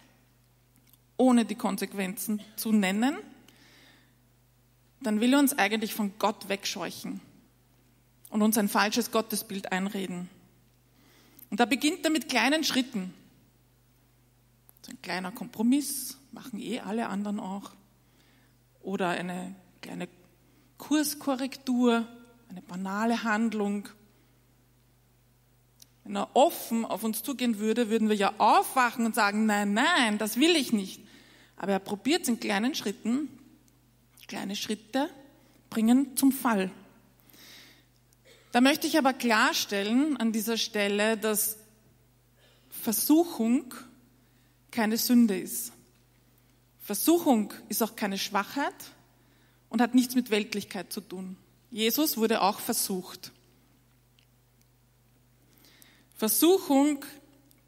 ohne 1.18 1.46
die 1.46 1.54
Konsequenzen 1.54 2.42
zu 2.56 2.72
nennen, 2.72 3.16
dann 5.01 5.22
will 5.22 5.34
er 5.34 5.39
uns 5.39 5.58
eigentlich 5.58 5.94
von 5.94 6.13
Gott 6.20 6.50
wegscheuchen 6.50 7.22
und 8.29 8.41
uns 8.41 8.58
ein 8.58 8.70
falsches 8.70 9.12
Gottesbild 9.12 9.72
einreden. 9.72 10.29
Und 11.50 11.60
da 11.60 11.65
beginnt 11.65 12.03
er 12.03 12.12
mit 12.12 12.29
kleinen 12.29 12.63
Schritten. 12.63 13.13
So 14.82 14.91
ein 14.91 15.01
kleiner 15.01 15.32
Kompromiss, 15.32 16.18
machen 16.32 16.60
eh 16.60 16.79
alle 16.79 17.08
anderen 17.08 17.39
auch. 17.39 17.72
Oder 18.82 19.10
eine 19.10 19.56
kleine 19.82 20.08
Kurskorrektur, 20.77 22.08
eine 22.50 22.62
banale 22.62 23.24
Handlung. 23.24 23.89
Wenn 26.03 26.15
er 26.15 26.36
offen 26.36 26.86
auf 26.86 27.03
uns 27.03 27.24
zugehen 27.24 27.60
würde, 27.60 27.89
würden 27.89 28.10
wir 28.10 28.15
ja 28.15 28.34
aufwachen 28.38 29.06
und 29.06 29.15
sagen, 29.15 29.46
nein, 29.46 29.74
nein, 29.74 30.18
das 30.18 30.38
will 30.38 30.56
ich 30.56 30.72
nicht. 30.72 31.01
Aber 31.58 31.74
er 31.74 31.79
probiert 31.79 32.24
es 32.24 32.29
in 32.29 32.39
kleinen 32.39 32.74
Schritten. 32.74 33.27
Kleine 34.30 34.56
Schritte 34.56 35.10
bringen 35.72 36.16
zum 36.16 36.32
Fall. 36.32 36.70
Da 38.52 38.62
möchte 38.62 38.86
ich 38.86 38.96
aber 39.00 39.12
klarstellen 39.12 40.18
an 40.18 40.32
dieser 40.32 40.56
Stelle, 40.56 41.18
dass 41.18 41.58
Versuchung 42.70 43.74
keine 44.70 44.98
Sünde 44.98 45.36
ist. 45.36 45.74
Versuchung 46.80 47.52
ist 47.70 47.82
auch 47.82 47.96
keine 47.96 48.20
Schwachheit 48.20 48.76
und 49.68 49.82
hat 49.82 49.96
nichts 49.96 50.14
mit 50.14 50.30
Weltlichkeit 50.30 50.94
zu 50.94 51.02
tun. 51.02 51.36
Jesus 51.72 52.16
wurde 52.16 52.44
auch 52.44 52.60
versucht. 52.60 53.32
Versuchung 56.16 57.04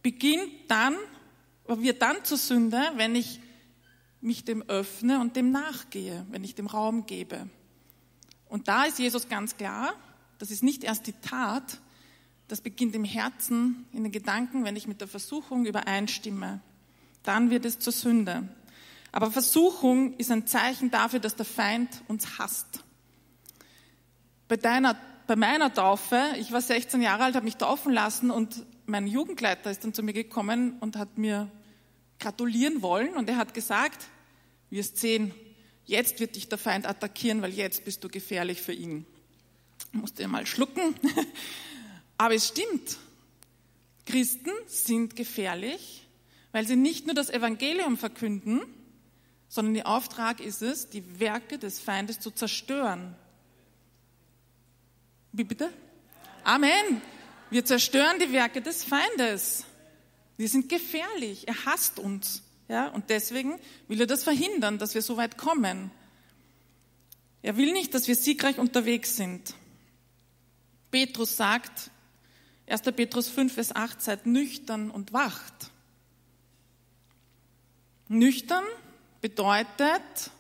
beginnt 0.03 0.51
dann, 0.67 0.95
wird 1.65 2.03
dann 2.03 2.23
zur 2.23 2.37
Sünde, 2.37 2.91
wenn 2.97 3.15
ich 3.15 3.39
mich 4.21 4.45
dem 4.45 4.61
öffne 4.63 5.19
und 5.19 5.35
dem 5.35 5.51
nachgehe, 5.51 6.25
wenn 6.29 6.43
ich 6.43 6.55
dem 6.55 6.67
Raum 6.67 7.05
gebe. 7.05 7.49
Und 8.47 8.67
da 8.67 8.83
ist 8.83 8.99
Jesus 8.99 9.29
ganz 9.29 9.57
klar, 9.57 9.93
das 10.37 10.51
ist 10.51 10.63
nicht 10.63 10.83
erst 10.83 11.07
die 11.07 11.13
Tat, 11.13 11.79
das 12.47 12.61
beginnt 12.61 12.95
im 12.95 13.03
Herzen, 13.03 13.85
in 13.93 14.03
den 14.03 14.11
Gedanken, 14.11 14.65
wenn 14.65 14.75
ich 14.75 14.87
mit 14.87 14.99
der 14.99 15.07
Versuchung 15.07 15.65
übereinstimme. 15.65 16.59
Dann 17.23 17.49
wird 17.49 17.65
es 17.65 17.79
zur 17.79 17.93
Sünde. 17.93 18.49
Aber 19.11 19.31
Versuchung 19.31 20.15
ist 20.17 20.31
ein 20.31 20.47
Zeichen 20.47 20.91
dafür, 20.91 21.19
dass 21.19 21.35
der 21.35 21.45
Feind 21.45 21.89
uns 22.07 22.39
hasst. 22.39 22.83
Bei, 24.47 24.57
deiner, 24.57 24.97
bei 25.27 25.35
meiner 25.35 25.73
Taufe, 25.73 26.19
ich 26.39 26.51
war 26.51 26.61
16 26.61 27.01
Jahre 27.01 27.23
alt, 27.23 27.35
habe 27.35 27.45
mich 27.45 27.57
taufen 27.57 27.93
lassen 27.93 28.31
und 28.31 28.65
mein 28.85 29.07
Jugendleiter 29.07 29.71
ist 29.71 29.83
dann 29.83 29.93
zu 29.93 30.03
mir 30.03 30.13
gekommen 30.13 30.77
und 30.79 30.97
hat 30.97 31.17
mir 31.17 31.49
gratulieren 32.21 32.81
wollen 32.81 33.15
und 33.15 33.27
er 33.27 33.35
hat 33.35 33.53
gesagt, 33.53 34.05
wirst 34.69 34.97
sehen, 34.97 35.33
jetzt 35.85 36.21
wird 36.21 36.37
dich 36.37 36.47
der 36.47 36.57
Feind 36.57 36.85
attackieren, 36.85 37.41
weil 37.41 37.51
jetzt 37.51 37.83
bist 37.83 38.03
du 38.03 38.07
gefährlich 38.07 38.61
für 38.61 38.73
ihn 38.73 39.05
musste 39.91 40.27
mal 40.27 40.45
schlucken. 40.45 40.95
Aber 42.17 42.35
es 42.35 42.47
stimmt. 42.47 42.97
Christen 44.05 44.51
sind 44.67 45.15
gefährlich, 45.15 46.07
weil 46.51 46.67
sie 46.67 46.75
nicht 46.75 47.05
nur 47.05 47.15
das 47.15 47.29
Evangelium 47.29 47.97
verkünden, 47.97 48.61
sondern 49.47 49.75
ihr 49.75 49.87
Auftrag 49.87 50.39
ist 50.39 50.61
es, 50.61 50.89
die 50.89 51.19
Werke 51.19 51.57
des 51.57 51.79
Feindes 51.79 52.19
zu 52.19 52.31
zerstören. 52.31 53.15
Wie 55.33 55.43
bitte? 55.43 55.71
Amen. 56.43 57.01
Wir 57.49 57.65
zerstören 57.65 58.17
die 58.19 58.31
Werke 58.31 58.61
des 58.61 58.83
Feindes. 58.83 59.65
Wir 60.41 60.49
sind 60.49 60.69
gefährlich. 60.69 61.47
Er 61.47 61.65
hasst 61.65 61.99
uns. 61.99 62.41
Ja, 62.67 62.87
und 62.87 63.11
deswegen 63.11 63.59
will 63.87 64.01
er 64.01 64.07
das 64.07 64.23
verhindern, 64.23 64.79
dass 64.79 64.95
wir 64.95 65.03
so 65.03 65.15
weit 65.15 65.37
kommen. 65.37 65.91
Er 67.43 67.57
will 67.57 67.71
nicht, 67.73 67.93
dass 67.93 68.07
wir 68.07 68.15
siegreich 68.15 68.57
unterwegs 68.57 69.15
sind. 69.15 69.53
Petrus 70.89 71.37
sagt, 71.37 71.91
1. 72.65 72.81
Petrus 72.81 73.27
5, 73.27 73.53
Vers 73.53 73.75
8, 73.75 74.01
seid 74.01 74.25
nüchtern 74.25 74.89
und 74.89 75.13
wacht. 75.13 75.69
Nüchtern 78.07 78.63
bedeutet, 79.21 80.31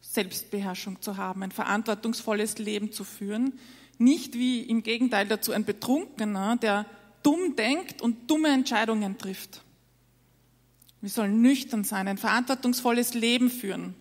Selbstbeherrschung 0.00 1.02
zu 1.02 1.18
haben, 1.18 1.42
ein 1.42 1.52
verantwortungsvolles 1.52 2.56
Leben 2.56 2.92
zu 2.92 3.04
führen, 3.04 3.60
nicht 3.98 4.32
wie 4.36 4.62
im 4.62 4.82
Gegenteil 4.82 5.28
dazu 5.28 5.52
ein 5.52 5.66
Betrunkener, 5.66 6.56
der 6.56 6.86
dumm 7.22 7.56
denkt 7.56 8.02
und 8.02 8.30
dumme 8.30 8.48
Entscheidungen 8.48 9.18
trifft. 9.18 9.62
Wir 11.00 11.10
sollen 11.10 11.40
nüchtern 11.40 11.84
sein, 11.84 12.08
ein 12.08 12.18
verantwortungsvolles 12.18 13.14
Leben 13.14 13.50
führen. 13.50 13.94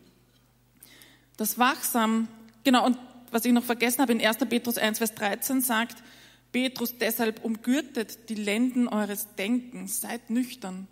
Das 1.37 1.57
wachsam, 1.57 2.27
genau, 2.63 2.85
und 2.85 2.97
was 3.31 3.45
ich 3.45 3.53
noch 3.53 3.63
vergessen 3.63 4.01
habe, 4.01 4.11
in 4.11 4.25
1. 4.25 4.37
Petrus 4.49 4.77
1, 4.77 4.97
Vers 4.97 5.15
13 5.15 5.61
sagt, 5.61 6.03
Petrus 6.51 6.97
deshalb 6.97 7.45
umgürtet 7.45 8.29
die 8.29 8.35
Lenden 8.35 8.87
eures 8.87 9.27
Denkens, 9.35 10.01
seid 10.01 10.29
nüchtern. 10.29 10.87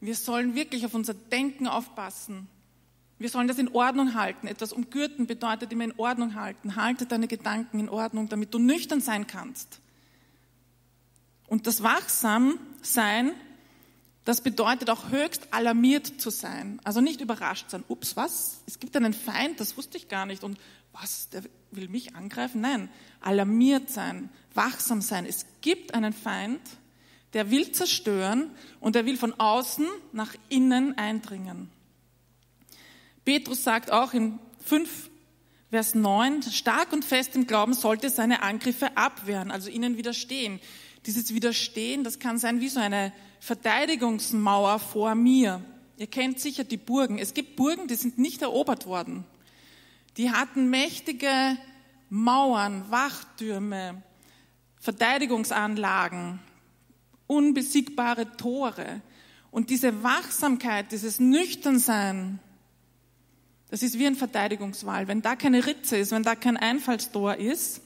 Wir 0.00 0.14
sollen 0.14 0.54
wirklich 0.54 0.86
auf 0.86 0.94
unser 0.94 1.14
Denken 1.14 1.66
aufpassen. 1.66 2.48
Wir 3.18 3.28
sollen 3.28 3.46
das 3.46 3.58
in 3.58 3.68
Ordnung 3.68 4.14
halten. 4.14 4.46
Etwas 4.46 4.72
umgürten 4.72 5.26
bedeutet 5.26 5.72
immer 5.72 5.84
in 5.84 5.94
Ordnung 5.98 6.34
halten. 6.34 6.76
Halte 6.76 7.06
deine 7.06 7.28
Gedanken 7.28 7.78
in 7.78 7.88
Ordnung, 7.88 8.28
damit 8.28 8.54
du 8.54 8.58
nüchtern 8.58 9.00
sein 9.00 9.26
kannst. 9.26 9.81
Und 11.52 11.66
das 11.66 11.82
wachsam 11.82 12.58
sein, 12.80 13.32
das 14.24 14.40
bedeutet 14.40 14.88
auch 14.88 15.10
höchst 15.10 15.52
alarmiert 15.52 16.18
zu 16.18 16.30
sein. 16.30 16.80
Also 16.82 17.02
nicht 17.02 17.20
überrascht 17.20 17.68
sein. 17.68 17.84
Ups, 17.88 18.16
was? 18.16 18.62
Es 18.66 18.80
gibt 18.80 18.96
einen 18.96 19.12
Feind, 19.12 19.60
das 19.60 19.76
wusste 19.76 19.98
ich 19.98 20.08
gar 20.08 20.24
nicht. 20.24 20.44
Und 20.44 20.58
was, 20.94 21.28
der 21.28 21.42
will 21.70 21.90
mich 21.90 22.16
angreifen? 22.16 22.62
Nein, 22.62 22.88
alarmiert 23.20 23.90
sein, 23.90 24.30
wachsam 24.54 25.02
sein. 25.02 25.26
Es 25.26 25.44
gibt 25.60 25.92
einen 25.92 26.14
Feind, 26.14 26.62
der 27.34 27.50
will 27.50 27.70
zerstören 27.70 28.50
und 28.80 28.94
der 28.94 29.04
will 29.04 29.18
von 29.18 29.38
außen 29.38 29.86
nach 30.12 30.34
innen 30.48 30.96
eindringen. 30.96 31.70
Petrus 33.26 33.62
sagt 33.62 33.92
auch 33.92 34.14
in 34.14 34.38
5, 34.64 35.10
Vers 35.68 35.94
9, 35.94 36.44
stark 36.44 36.94
und 36.94 37.04
fest 37.04 37.36
im 37.36 37.46
Glauben 37.46 37.74
sollte 37.74 38.08
seine 38.08 38.42
Angriffe 38.42 38.96
abwehren, 38.96 39.50
also 39.50 39.68
ihnen 39.68 39.98
widerstehen. 39.98 40.60
Dieses 41.06 41.34
Widerstehen, 41.34 42.04
das 42.04 42.18
kann 42.18 42.38
sein 42.38 42.60
wie 42.60 42.68
so 42.68 42.80
eine 42.80 43.12
Verteidigungsmauer 43.40 44.78
vor 44.78 45.14
mir. 45.14 45.62
Ihr 45.96 46.06
kennt 46.06 46.38
sicher 46.40 46.64
die 46.64 46.76
Burgen. 46.76 47.18
Es 47.18 47.34
gibt 47.34 47.56
Burgen, 47.56 47.88
die 47.88 47.96
sind 47.96 48.18
nicht 48.18 48.42
erobert 48.42 48.86
worden. 48.86 49.24
Die 50.16 50.30
hatten 50.30 50.70
mächtige 50.70 51.56
Mauern, 52.08 52.90
Wachtürme, 52.90 54.02
Verteidigungsanlagen, 54.78 56.40
unbesiegbare 57.26 58.36
Tore. 58.36 59.00
Und 59.50 59.70
diese 59.70 60.02
Wachsamkeit, 60.02 60.92
dieses 60.92 61.18
Nüchternsein, 61.18 62.38
das 63.70 63.82
ist 63.82 63.98
wie 63.98 64.06
ein 64.06 64.16
Verteidigungswall. 64.16 65.08
Wenn 65.08 65.22
da 65.22 65.34
keine 65.34 65.66
Ritze 65.66 65.96
ist, 65.96 66.12
wenn 66.12 66.22
da 66.22 66.34
kein 66.34 66.56
Einfallstor 66.56 67.36
ist, 67.36 67.80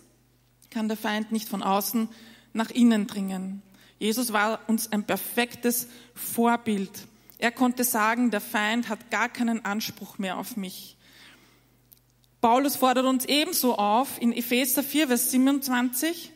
kann 0.71 0.89
der 0.89 0.97
Feind 0.97 1.33
nicht 1.33 1.49
von 1.49 1.63
außen 1.63 2.09
nach 2.57 2.71
innen 2.71 3.07
dringen. 3.07 3.63
Jesus 3.99 4.33
war 4.33 4.61
uns 4.69 4.91
ein 4.93 5.05
perfektes 5.05 5.89
Vorbild. 6.15 6.91
Er 7.39 7.53
konnte 7.53 7.85
sagen, 7.85 8.31
der 8.31 8.41
Feind 8.41 8.89
hat 8.89 9.11
gar 9.11 9.29
keinen 9.29 9.65
Anspruch 9.65 10.19
mehr 10.19 10.39
auf 10.39 10.57
mich. 10.57 10.97
Paulus 12.41 12.77
fordert 12.77 13.07
uns 13.07 13.25
ebenso 13.25 13.77
auf 13.77 14.21
in 14.21 14.33
Epheser 14.33 14.83
4, 14.83 15.09
Vers 15.09 15.31
27 15.31 16.33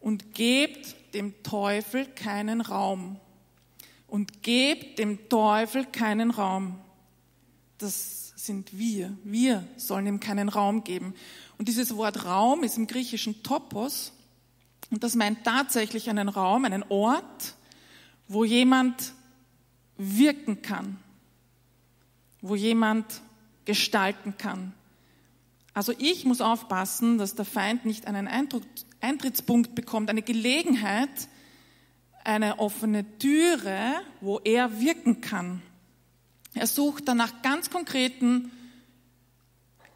und 0.00 0.34
gebt 0.34 0.96
dem 1.14 1.42
Teufel 1.42 2.06
keinen 2.06 2.60
Raum. 2.60 3.18
Und 4.06 4.42
gebt 4.42 4.98
dem 4.98 5.28
Teufel 5.28 5.84
keinen 5.84 6.30
Raum. 6.30 6.78
Das 7.78 8.32
sind 8.36 8.76
wir. 8.76 9.16
Wir 9.22 9.66
sollen 9.76 10.06
ihm 10.06 10.18
keinen 10.18 10.48
Raum 10.48 10.82
geben. 10.82 11.14
Und 11.58 11.68
dieses 11.68 11.94
Wort 11.96 12.24
Raum 12.24 12.64
ist 12.64 12.76
im 12.76 12.86
griechischen 12.86 13.42
Topos. 13.42 14.12
Und 14.90 15.04
das 15.04 15.14
meint 15.14 15.44
tatsächlich 15.44 16.10
einen 16.10 16.28
Raum, 16.28 16.64
einen 16.64 16.84
Ort, 16.88 17.54
wo 18.28 18.44
jemand 18.44 19.12
wirken 19.96 20.62
kann, 20.62 20.98
wo 22.40 22.54
jemand 22.54 23.20
gestalten 23.64 24.34
kann, 24.38 24.72
also 25.72 25.94
ich 25.98 26.24
muss 26.24 26.40
aufpassen, 26.40 27.18
dass 27.18 27.34
der 27.34 27.44
Feind 27.44 27.84
nicht 27.84 28.06
einen 28.06 28.28
Eindruck 28.28 28.64
Eintrittspunkt 29.00 29.74
bekommt, 29.74 30.10
eine 30.10 30.20
Gelegenheit, 30.20 31.08
eine 32.22 32.58
offene 32.58 33.04
Türe, 33.18 33.94
wo 34.20 34.40
er 34.40 34.78
wirken 34.78 35.22
kann. 35.22 35.62
Er 36.52 36.66
sucht 36.66 37.08
dann 37.08 37.16
nach 37.16 37.40
ganz 37.40 37.70
konkreten 37.70 38.50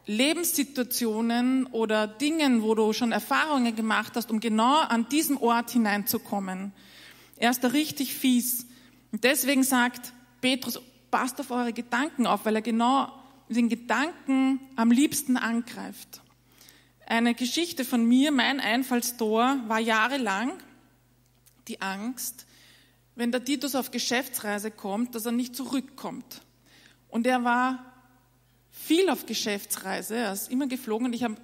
Lebenssituationen 0.07 1.65
oder 1.67 2.07
Dingen, 2.07 2.61
wo 2.61 2.75
du 2.75 2.93
schon 2.93 3.11
Erfahrungen 3.11 3.75
gemacht 3.75 4.13
hast, 4.15 4.29
um 4.29 4.39
genau 4.39 4.79
an 4.79 5.09
diesem 5.09 5.37
Ort 5.37 5.71
hineinzukommen. 5.71 6.73
Er 7.37 7.51
ist 7.51 7.63
da 7.63 7.69
richtig 7.69 8.13
fies. 8.13 8.67
Und 9.11 9.23
deswegen 9.23 9.63
sagt 9.63 10.13
Petrus, 10.41 10.79
passt 11.09 11.39
auf 11.39 11.51
eure 11.51 11.73
Gedanken 11.73 12.27
auf, 12.27 12.45
weil 12.45 12.55
er 12.55 12.61
genau 12.61 13.11
den 13.49 13.69
Gedanken 13.69 14.59
am 14.75 14.91
liebsten 14.91 15.37
angreift. 15.37 16.21
Eine 17.05 17.35
Geschichte 17.35 17.85
von 17.85 18.05
mir, 18.05 18.31
mein 18.31 18.59
Einfallstor 18.59 19.57
war 19.67 19.79
jahrelang 19.79 20.51
die 21.67 21.81
Angst, 21.81 22.45
wenn 23.15 23.31
der 23.31 23.43
Titus 23.43 23.75
auf 23.75 23.91
Geschäftsreise 23.91 24.71
kommt, 24.71 25.15
dass 25.15 25.25
er 25.25 25.31
nicht 25.31 25.55
zurückkommt. 25.55 26.41
Und 27.07 27.25
er 27.27 27.43
war 27.43 27.94
viel 28.85 29.09
auf 29.09 29.25
Geschäftsreise, 29.25 30.15
er 30.15 30.33
ist 30.33 30.51
immer 30.51 30.67
geflogen 30.67 31.07
und 31.07 31.13
ich 31.13 31.23
habe 31.23 31.37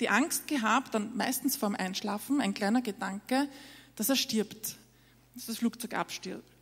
die 0.00 0.10
Angst 0.10 0.46
gehabt, 0.46 0.94
dann 0.94 1.16
meistens 1.16 1.56
vorm 1.56 1.74
Einschlafen, 1.74 2.40
ein 2.40 2.52
kleiner 2.52 2.82
Gedanke, 2.82 3.48
dass 3.96 4.10
er 4.10 4.16
stirbt, 4.16 4.76
dass 5.34 5.46
das 5.46 5.58
Flugzeug 5.58 5.94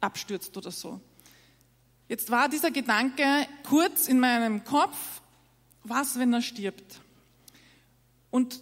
abstürzt 0.00 0.56
oder 0.56 0.70
so. 0.70 1.00
Jetzt 2.08 2.30
war 2.30 2.48
dieser 2.48 2.70
Gedanke 2.70 3.24
kurz 3.68 4.06
in 4.06 4.20
meinem 4.20 4.64
Kopf, 4.64 5.22
was, 5.82 6.18
wenn 6.18 6.32
er 6.32 6.42
stirbt? 6.42 7.00
Und 8.30 8.60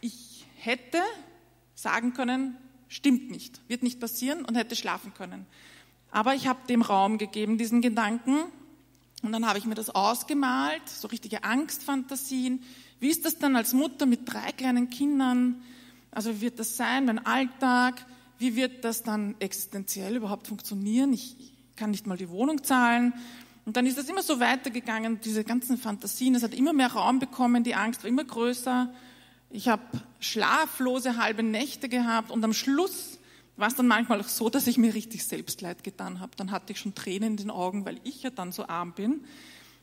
ich 0.00 0.46
hätte 0.56 1.00
sagen 1.74 2.12
können, 2.12 2.56
stimmt 2.88 3.30
nicht, 3.30 3.60
wird 3.68 3.82
nicht 3.82 4.00
passieren 4.00 4.44
und 4.44 4.56
hätte 4.56 4.74
schlafen 4.74 5.14
können. 5.14 5.46
Aber 6.10 6.34
ich 6.34 6.48
habe 6.48 6.66
dem 6.68 6.82
Raum 6.82 7.18
gegeben, 7.18 7.56
diesen 7.56 7.82
Gedanken. 7.82 8.46
Und 9.22 9.32
dann 9.32 9.46
habe 9.46 9.58
ich 9.58 9.66
mir 9.66 9.74
das 9.74 9.90
ausgemalt, 9.90 10.88
so 10.88 11.08
richtige 11.08 11.44
Angstfantasien. 11.44 12.62
Wie 13.00 13.08
ist 13.08 13.24
das 13.24 13.38
dann 13.38 13.56
als 13.56 13.72
Mutter 13.72 14.06
mit 14.06 14.20
drei 14.32 14.52
kleinen 14.52 14.90
Kindern? 14.90 15.62
Also 16.10 16.36
wie 16.36 16.40
wird 16.42 16.58
das 16.58 16.76
sein, 16.76 17.04
mein 17.04 17.24
Alltag? 17.24 18.04
Wie 18.38 18.56
wird 18.56 18.84
das 18.84 19.02
dann 19.02 19.34
existenziell 19.38 20.16
überhaupt 20.16 20.46
funktionieren? 20.48 21.12
Ich 21.12 21.36
kann 21.76 21.90
nicht 21.90 22.06
mal 22.06 22.16
die 22.16 22.30
Wohnung 22.30 22.64
zahlen. 22.64 23.12
Und 23.66 23.76
dann 23.76 23.86
ist 23.86 23.98
das 23.98 24.08
immer 24.08 24.22
so 24.22 24.40
weitergegangen, 24.40 25.20
diese 25.20 25.44
ganzen 25.44 25.76
Fantasien. 25.76 26.34
Es 26.34 26.42
hat 26.42 26.54
immer 26.54 26.72
mehr 26.72 26.92
Raum 26.92 27.18
bekommen, 27.18 27.62
die 27.62 27.74
Angst 27.74 28.02
war 28.02 28.08
immer 28.08 28.24
größer. 28.24 28.92
Ich 29.50 29.68
habe 29.68 29.82
schlaflose 30.18 31.16
halbe 31.18 31.42
Nächte 31.42 31.88
gehabt 31.88 32.30
und 32.30 32.42
am 32.42 32.52
Schluss 32.52 33.19
war 33.60 33.68
es 33.68 33.74
dann 33.74 33.86
manchmal 33.86 34.20
auch 34.20 34.28
so, 34.28 34.50
dass 34.50 34.66
ich 34.66 34.78
mir 34.78 34.94
richtig 34.94 35.24
Selbstleid 35.24 35.84
getan 35.84 36.20
habe. 36.20 36.32
Dann 36.36 36.50
hatte 36.50 36.72
ich 36.72 36.80
schon 36.80 36.94
Tränen 36.94 37.32
in 37.32 37.36
den 37.36 37.50
Augen, 37.50 37.84
weil 37.84 38.00
ich 38.04 38.22
ja 38.22 38.30
dann 38.30 38.52
so 38.52 38.66
arm 38.66 38.92
bin. 38.92 39.24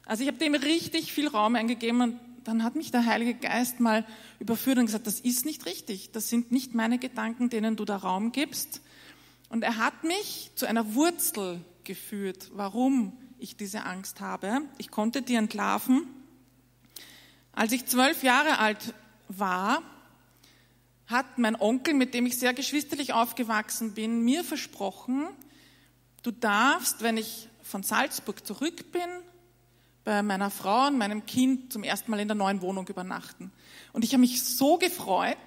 Also 0.05 0.23
ich 0.23 0.27
habe 0.29 0.37
dem 0.37 0.55
richtig 0.55 1.11
viel 1.11 1.27
Raum 1.27 1.55
eingegeben 1.55 2.01
und 2.01 2.19
dann 2.43 2.63
hat 2.63 2.75
mich 2.75 2.91
der 2.91 3.05
Heilige 3.05 3.33
Geist 3.33 3.79
mal 3.79 4.05
überführt 4.39 4.77
und 4.77 4.85
gesagt, 4.85 5.05
das 5.05 5.19
ist 5.19 5.45
nicht 5.45 5.65
richtig. 5.65 6.11
Das 6.11 6.29
sind 6.29 6.51
nicht 6.51 6.73
meine 6.73 6.97
Gedanken, 6.97 7.49
denen 7.49 7.75
du 7.75 7.83
da 7.83 7.97
Raum 7.97 8.31
gibst. 8.31 8.81
Und 9.49 9.63
er 9.63 9.77
hat 9.77 10.03
mich 10.03 10.51
zu 10.55 10.65
einer 10.65 10.95
Wurzel 10.95 11.59
geführt, 11.83 12.49
warum 12.53 13.13
ich 13.37 13.57
diese 13.57 13.83
Angst 13.83 14.21
habe. 14.21 14.61
Ich 14.77 14.91
konnte 14.91 15.21
die 15.21 15.35
entlarven. 15.35 16.07
Als 17.51 17.71
ich 17.71 17.85
zwölf 17.85 18.23
Jahre 18.23 18.59
alt 18.59 18.93
war, 19.27 19.81
hat 21.07 21.37
mein 21.37 21.55
Onkel, 21.59 21.93
mit 21.93 22.13
dem 22.13 22.25
ich 22.25 22.37
sehr 22.37 22.53
geschwisterlich 22.53 23.13
aufgewachsen 23.13 23.93
bin, 23.93 24.23
mir 24.23 24.43
versprochen, 24.43 25.27
du 26.23 26.31
darfst, 26.31 27.01
wenn 27.01 27.17
ich 27.17 27.49
von 27.63 27.83
Salzburg 27.83 28.45
zurück 28.45 28.91
bin, 28.91 29.09
bei 30.03 30.21
meiner 30.23 30.49
Frau 30.49 30.87
und 30.87 30.97
meinem 30.97 31.25
Kind 31.25 31.73
zum 31.73 31.83
ersten 31.83 32.11
Mal 32.11 32.19
in 32.19 32.27
der 32.27 32.35
neuen 32.35 32.61
Wohnung 32.61 32.87
übernachten. 32.87 33.51
Und 33.93 34.03
ich 34.03 34.13
habe 34.13 34.21
mich 34.21 34.43
so 34.43 34.77
gefreut, 34.77 35.37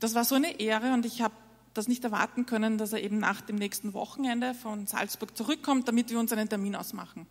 das 0.00 0.14
war 0.14 0.24
so 0.24 0.34
eine 0.34 0.60
Ehre 0.60 0.92
und 0.92 1.06
ich 1.06 1.20
habe 1.20 1.34
das 1.74 1.88
nicht 1.88 2.04
erwarten 2.04 2.46
können, 2.46 2.78
dass 2.78 2.92
er 2.92 3.02
eben 3.02 3.18
nach 3.18 3.40
dem 3.40 3.56
nächsten 3.56 3.92
Wochenende 3.92 4.54
von 4.54 4.86
Salzburg 4.86 5.36
zurückkommt, 5.36 5.88
damit 5.88 6.10
wir 6.10 6.18
uns 6.18 6.32
einen 6.32 6.48
Termin 6.48 6.74
ausmachen. 6.74 7.26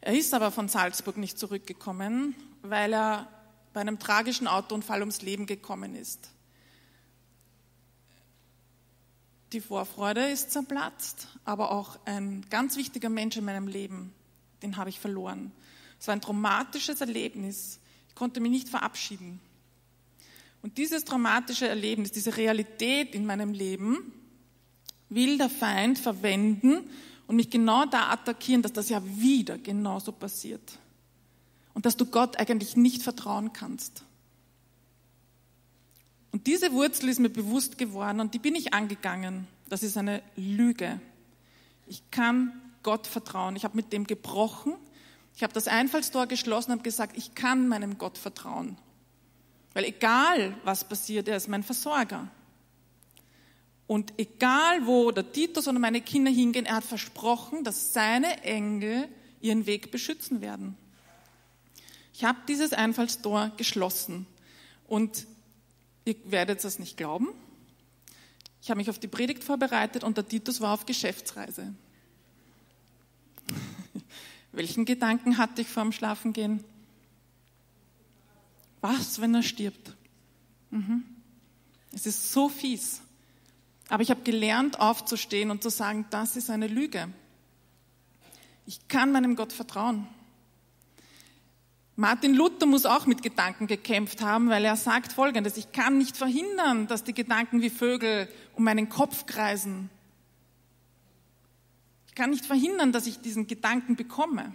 Er 0.00 0.14
ist 0.14 0.34
aber 0.34 0.50
von 0.50 0.68
Salzburg 0.68 1.16
nicht 1.16 1.38
zurückgekommen, 1.38 2.34
weil 2.62 2.92
er 2.92 3.28
bei 3.74 3.80
einem 3.80 3.98
tragischen 3.98 4.46
Autounfall 4.46 5.00
ums 5.00 5.20
Leben 5.20 5.44
gekommen 5.44 5.94
ist. 5.94 6.30
Die 9.52 9.60
Vorfreude 9.60 10.30
ist 10.30 10.52
zerplatzt, 10.52 11.28
aber 11.44 11.72
auch 11.72 11.98
ein 12.06 12.46
ganz 12.50 12.76
wichtiger 12.76 13.08
Mensch 13.08 13.36
in 13.36 13.44
meinem 13.44 13.68
Leben, 13.68 14.14
den 14.62 14.76
habe 14.76 14.90
ich 14.90 14.98
verloren. 14.98 15.52
Es 16.00 16.06
war 16.06 16.14
ein 16.14 16.20
traumatisches 16.20 17.00
Erlebnis. 17.00 17.80
Ich 18.08 18.14
konnte 18.14 18.40
mich 18.40 18.50
nicht 18.50 18.68
verabschieden. 18.68 19.40
Und 20.62 20.78
dieses 20.78 21.04
traumatische 21.04 21.68
Erlebnis, 21.68 22.12
diese 22.12 22.36
Realität 22.36 23.14
in 23.14 23.26
meinem 23.26 23.52
Leben, 23.52 24.12
will 25.08 25.36
der 25.36 25.50
Feind 25.50 25.98
verwenden 25.98 26.88
und 27.26 27.36
mich 27.36 27.50
genau 27.50 27.86
da 27.86 28.10
attackieren, 28.10 28.62
dass 28.62 28.72
das 28.72 28.88
ja 28.88 29.02
wieder 29.04 29.58
genauso 29.58 30.12
passiert 30.12 30.78
und 31.74 31.84
dass 31.86 31.96
du 31.96 32.06
Gott 32.06 32.38
eigentlich 32.38 32.76
nicht 32.76 33.02
vertrauen 33.02 33.52
kannst. 33.52 34.04
Und 36.32 36.46
diese 36.46 36.72
Wurzel 36.72 37.08
ist 37.08 37.20
mir 37.20 37.30
bewusst 37.30 37.78
geworden 37.78 38.20
und 38.20 38.34
die 38.34 38.38
bin 38.38 38.54
ich 38.54 38.72
angegangen. 38.72 39.46
Das 39.68 39.82
ist 39.82 39.96
eine 39.96 40.22
Lüge. 40.36 41.00
Ich 41.86 42.10
kann 42.10 42.52
Gott 42.82 43.06
vertrauen. 43.06 43.56
Ich 43.56 43.64
habe 43.64 43.76
mit 43.76 43.92
dem 43.92 44.06
gebrochen. 44.06 44.74
Ich 45.36 45.42
habe 45.42 45.52
das 45.52 45.68
Einfallstor 45.68 46.26
geschlossen 46.26 46.72
und 46.72 46.84
gesagt, 46.84 47.16
ich 47.16 47.34
kann 47.34 47.68
meinem 47.68 47.98
Gott 47.98 48.18
vertrauen. 48.18 48.76
Weil 49.74 49.84
egal, 49.84 50.56
was 50.64 50.88
passiert, 50.88 51.28
er 51.28 51.36
ist 51.36 51.48
mein 51.48 51.64
Versorger. 51.64 52.28
Und 53.86 54.14
egal, 54.16 54.86
wo 54.86 55.10
der 55.10 55.30
Titus 55.30 55.68
oder 55.68 55.78
meine 55.78 56.00
Kinder 56.00 56.30
hingehen, 56.30 56.66
er 56.66 56.76
hat 56.76 56.84
versprochen, 56.84 57.64
dass 57.64 57.92
seine 57.92 58.42
Engel 58.42 59.08
ihren 59.40 59.66
Weg 59.66 59.90
beschützen 59.90 60.40
werden. 60.40 60.76
Ich 62.14 62.22
habe 62.22 62.38
dieses 62.46 62.72
Einfallstor 62.72 63.50
geschlossen 63.56 64.24
und 64.86 65.26
ihr 66.04 66.14
werdet 66.26 66.62
das 66.62 66.78
nicht 66.78 66.96
glauben. 66.96 67.28
Ich 68.62 68.70
habe 68.70 68.78
mich 68.78 68.88
auf 68.88 69.00
die 69.00 69.08
Predigt 69.08 69.42
vorbereitet 69.42 70.04
und 70.04 70.16
der 70.16 70.26
Titus 70.26 70.60
war 70.60 70.72
auf 70.72 70.86
Geschäftsreise. 70.86 71.74
Welchen 74.52 74.84
Gedanken 74.84 75.38
hatte 75.38 75.62
ich 75.62 75.68
vorm 75.68 75.90
Schlafengehen? 75.90 76.62
Was, 78.80 79.20
wenn 79.20 79.34
er 79.34 79.42
stirbt? 79.42 79.96
Mhm. 80.70 81.02
Es 81.92 82.06
ist 82.06 82.32
so 82.32 82.48
fies. 82.48 83.00
Aber 83.88 84.04
ich 84.04 84.10
habe 84.10 84.22
gelernt, 84.22 84.78
aufzustehen 84.78 85.50
und 85.50 85.64
zu 85.64 85.68
sagen, 85.68 86.06
das 86.10 86.36
ist 86.36 86.48
eine 86.48 86.68
Lüge. 86.68 87.08
Ich 88.66 88.86
kann 88.86 89.10
meinem 89.10 89.34
Gott 89.34 89.52
vertrauen. 89.52 90.06
Martin 91.96 92.34
Luther 92.34 92.66
muss 92.66 92.86
auch 92.86 93.06
mit 93.06 93.22
Gedanken 93.22 93.68
gekämpft 93.68 94.20
haben, 94.20 94.48
weil 94.48 94.64
er 94.64 94.76
sagt 94.76 95.12
Folgendes, 95.12 95.56
ich 95.56 95.70
kann 95.70 95.96
nicht 95.96 96.16
verhindern, 96.16 96.88
dass 96.88 97.04
die 97.04 97.14
Gedanken 97.14 97.62
wie 97.62 97.70
Vögel 97.70 98.28
um 98.54 98.64
meinen 98.64 98.88
Kopf 98.88 99.26
kreisen. 99.26 99.90
Ich 102.08 102.16
kann 102.16 102.30
nicht 102.30 102.46
verhindern, 102.46 102.90
dass 102.90 103.06
ich 103.06 103.20
diesen 103.20 103.46
Gedanken 103.46 103.94
bekomme. 103.94 104.52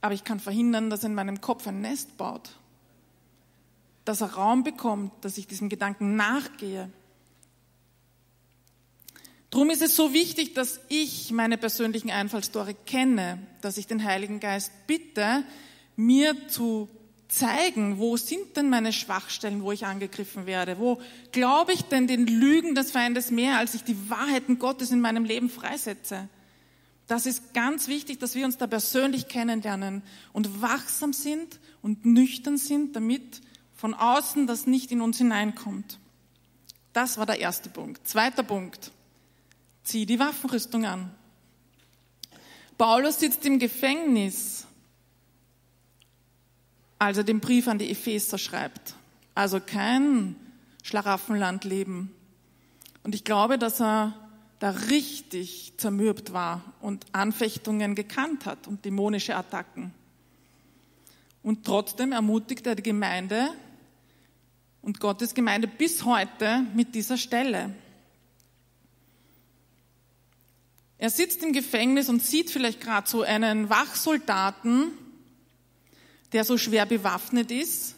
Aber 0.00 0.14
ich 0.14 0.24
kann 0.24 0.40
verhindern, 0.40 0.88
dass 0.88 1.04
in 1.04 1.14
meinem 1.14 1.40
Kopf 1.40 1.66
ein 1.66 1.80
Nest 1.82 2.16
baut. 2.16 2.58
Dass 4.06 4.20
er 4.22 4.34
Raum 4.34 4.62
bekommt, 4.62 5.12
dass 5.24 5.36
ich 5.36 5.46
diesem 5.46 5.68
Gedanken 5.68 6.16
nachgehe. 6.16 6.90
Drum 9.56 9.70
ist 9.70 9.80
es 9.80 9.96
so 9.96 10.12
wichtig, 10.12 10.52
dass 10.52 10.80
ich 10.90 11.32
meine 11.32 11.56
persönlichen 11.56 12.10
Einfallstore 12.10 12.74
kenne, 12.74 13.38
dass 13.62 13.78
ich 13.78 13.86
den 13.86 14.04
Heiligen 14.04 14.38
Geist 14.38 14.70
bitte, 14.86 15.44
mir 15.96 16.46
zu 16.48 16.90
zeigen, 17.28 17.96
wo 17.96 18.18
sind 18.18 18.54
denn 18.58 18.68
meine 18.68 18.92
Schwachstellen, 18.92 19.62
wo 19.62 19.72
ich 19.72 19.86
angegriffen 19.86 20.44
werde? 20.44 20.78
Wo 20.78 21.00
glaube 21.32 21.72
ich 21.72 21.80
denn 21.84 22.06
den 22.06 22.26
Lügen 22.26 22.74
des 22.74 22.90
Feindes 22.90 23.30
mehr, 23.30 23.56
als 23.56 23.74
ich 23.74 23.82
die 23.82 24.10
Wahrheiten 24.10 24.58
Gottes 24.58 24.90
in 24.90 25.00
meinem 25.00 25.24
Leben 25.24 25.48
freisetze? 25.48 26.28
Das 27.06 27.24
ist 27.24 27.54
ganz 27.54 27.88
wichtig, 27.88 28.18
dass 28.18 28.34
wir 28.34 28.44
uns 28.44 28.58
da 28.58 28.66
persönlich 28.66 29.26
kennenlernen 29.26 30.02
und 30.34 30.60
wachsam 30.60 31.14
sind 31.14 31.60
und 31.80 32.04
nüchtern 32.04 32.58
sind, 32.58 32.94
damit 32.94 33.40
von 33.74 33.94
außen 33.94 34.46
das 34.46 34.66
nicht 34.66 34.92
in 34.92 35.00
uns 35.00 35.16
hineinkommt. 35.16 35.98
Das 36.92 37.16
war 37.16 37.24
der 37.24 37.40
erste 37.40 37.70
Punkt. 37.70 38.06
Zweiter 38.06 38.42
Punkt. 38.42 38.92
Zieh 39.86 40.04
die 40.04 40.18
Waffenrüstung 40.18 40.84
an. 40.84 41.10
Paulus 42.76 43.20
sitzt 43.20 43.46
im 43.46 43.58
Gefängnis 43.58 44.66
als 46.98 47.18
er 47.18 47.24
den 47.24 47.40
Brief 47.40 47.68
an 47.68 47.78
die 47.78 47.90
Epheser 47.90 48.38
schreibt. 48.38 48.94
also 49.34 49.60
kein 49.60 50.34
Schlaraffenlandleben. 50.82 52.10
Und 53.02 53.14
ich 53.14 53.22
glaube, 53.22 53.58
dass 53.58 53.80
er 53.80 54.14
da 54.60 54.70
richtig 54.70 55.74
zermürbt 55.76 56.32
war 56.32 56.62
und 56.80 57.04
Anfechtungen 57.12 57.94
gekannt 57.94 58.46
hat 58.46 58.66
und 58.66 58.84
dämonische 58.86 59.36
Attacken. 59.36 59.92
Und 61.42 61.66
trotzdem 61.66 62.12
ermutigt 62.12 62.66
er 62.66 62.76
die 62.76 62.82
Gemeinde 62.82 63.50
und 64.80 65.00
Gottes 65.00 65.34
Gemeinde 65.34 65.68
bis 65.68 66.04
heute 66.06 66.64
mit 66.74 66.94
dieser 66.94 67.18
Stelle. 67.18 67.74
Er 70.98 71.10
sitzt 71.10 71.42
im 71.42 71.52
Gefängnis 71.52 72.08
und 72.08 72.22
sieht 72.22 72.50
vielleicht 72.50 72.80
gerade 72.80 73.08
so 73.08 73.22
einen 73.22 73.68
Wachsoldaten, 73.68 74.92
der 76.32 76.44
so 76.44 76.56
schwer 76.56 76.86
bewaffnet 76.86 77.50
ist. 77.50 77.94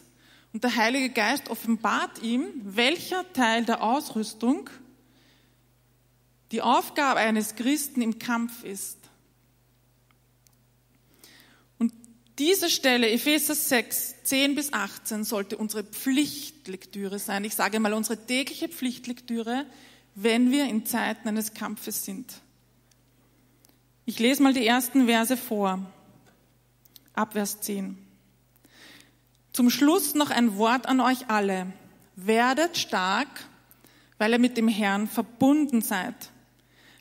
Und 0.51 0.63
der 0.63 0.75
Heilige 0.75 1.09
Geist 1.09 1.49
offenbart 1.49 2.21
ihm, 2.21 2.47
welcher 2.63 3.31
Teil 3.33 3.65
der 3.65 3.83
Ausrüstung 3.83 4.69
die 6.51 6.61
Aufgabe 6.61 7.19
eines 7.19 7.55
Christen 7.55 8.01
im 8.01 8.17
Kampf 8.17 8.63
ist. 8.63 8.97
Und 11.77 11.93
diese 12.39 12.69
Stelle, 12.69 13.09
Epheser 13.11 13.53
6, 13.53 14.23
10 14.23 14.55
bis 14.55 14.73
18, 14.73 15.23
sollte 15.23 15.57
unsere 15.57 15.83
Pflichtlektüre 15.83 17.19
sein. 17.19 17.45
Ich 17.45 17.55
sage 17.55 17.79
mal 17.79 17.93
unsere 17.93 18.25
tägliche 18.25 18.67
Pflichtlektüre, 18.67 19.65
wenn 20.15 20.51
wir 20.51 20.65
in 20.65 20.85
Zeiten 20.85 21.27
eines 21.27 21.53
Kampfes 21.53 22.03
sind. 22.03 22.41
Ich 24.09 24.17
lese 24.17 24.41
mal 24.41 24.53
die 24.55 24.65
ersten 24.65 25.05
Verse 25.05 25.37
vor. 25.37 25.85
Ab 27.13 27.33
Vers 27.33 27.61
10. 27.61 27.95
Zum 29.53 29.69
Schluss 29.69 30.15
noch 30.15 30.31
ein 30.31 30.57
Wort 30.57 30.87
an 30.87 30.99
euch 30.99 31.29
alle. 31.29 31.71
Werdet 32.15 32.75
stark, 32.75 33.27
weil 34.17 34.31
ihr 34.31 34.39
mit 34.39 34.57
dem 34.57 34.67
Herrn 34.67 35.05
verbunden 35.05 35.83
seid. 35.83 36.31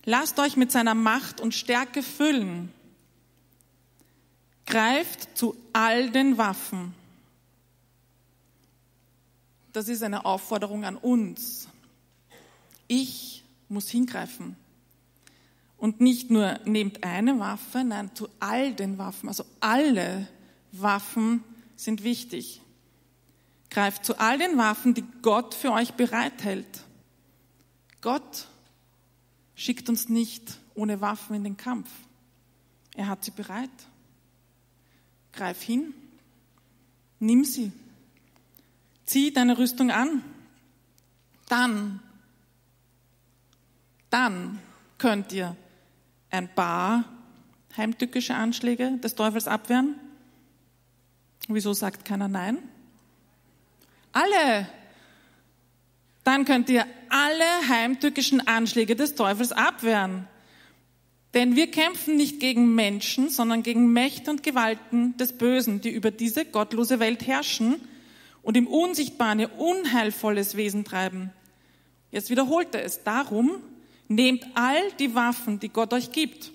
Lasst 0.05 0.39
euch 0.39 0.59
mit 0.59 0.71
seiner 0.71 0.95
Macht 0.95 1.41
und 1.41 1.55
Stärke 1.55 2.03
füllen. 2.03 2.71
Greift 4.67 5.35
zu 5.35 5.57
all 5.73 6.11
den 6.11 6.37
Waffen. 6.37 6.95
Das 9.73 9.89
ist 9.89 10.03
eine 10.03 10.27
Aufforderung 10.27 10.85
an 10.85 10.99
uns. 10.99 11.69
Ich 12.87 13.45
muss 13.71 13.89
hingreifen. 13.89 14.57
Und 15.79 16.01
nicht 16.01 16.31
nur 16.31 16.59
nehmt 16.65 17.05
eine 17.05 17.39
Waffe, 17.39 17.85
nein, 17.85 18.15
zu 18.15 18.29
all 18.41 18.75
den 18.75 18.99
Waffen. 18.99 19.29
Also 19.29 19.45
alle 19.61 20.29
Waffen 20.73 21.45
sind 21.77 22.03
wichtig. 22.03 22.61
Greift 23.71 24.05
zu 24.05 24.19
all 24.19 24.39
den 24.39 24.59
Waffen, 24.59 24.95
die 24.95 25.05
Gott 25.23 25.55
für 25.55 25.73
euch 25.73 25.95
bereithält. 25.95 26.85
Gott 28.01 28.49
schickt 29.55 29.89
uns 29.89 30.09
nicht 30.09 30.59
ohne 30.75 31.01
Waffen 31.01 31.37
in 31.37 31.45
den 31.45 31.57
Kampf. 31.57 31.91
Er 32.95 33.09
hat 33.09 33.25
sie 33.25 33.31
bereit. 33.31 33.71
Greif 35.33 35.63
hin, 35.63 35.95
nimm 37.21 37.45
sie, 37.45 37.71
zieh 39.07 39.33
deine 39.33 39.59
Rüstung 39.59 39.93
an. 39.93 40.25
Dann, 41.49 42.01
dann 44.11 44.59
könnt 44.99 45.33
ihr 45.33 45.57
ein 46.31 46.55
paar 46.55 47.05
heimtückische 47.77 48.35
Anschläge 48.35 48.99
des 48.99 49.15
Teufels 49.15 49.47
abwehren. 49.49 49.95
Wieso 51.49 51.73
sagt 51.73 52.05
keiner 52.05 52.29
Nein? 52.29 52.59
Alle 54.13 54.69
dann 56.29 56.45
könnt 56.45 56.69
ihr 56.69 56.85
alle 57.09 57.69
heimtückischen 57.71 58.47
Anschläge 58.47 58.95
des 58.95 59.15
Teufels 59.15 59.51
abwehren. 59.51 60.29
Denn 61.33 61.57
wir 61.57 61.71
kämpfen 61.71 62.19
nicht 62.19 62.39
gegen 62.39 62.75
Menschen, 62.75 63.31
sondern 63.31 63.63
gegen 63.63 63.95
Mächte 63.95 64.31
und 64.31 64.43
Gewalten 64.43 65.17
des 65.17 65.39
Bösen, 65.39 65.81
die 65.81 65.89
über 65.89 66.11
diese 66.11 66.45
gottlose 66.45 67.01
Welt 67.01 67.27
herrschen 67.27 67.77
und 68.43 68.59
im 68.59 68.67
Unsichtbaren 68.67 69.41
ihr 69.41 69.59
unheilvolles 69.59 70.59
Wesen 70.59 70.85
treiben. 70.85 71.33
Jetzt 72.11 72.29
wiederholt 72.29 72.75
er 72.75 72.85
es. 72.85 73.05
Darum 73.05 73.63
nehmt 74.09 74.47
all 74.55 74.91
die 74.99 75.15
Waffen, 75.15 75.61
die 75.61 75.69
Gott 75.69 75.93
euch 75.93 76.13
gibt. 76.13 76.51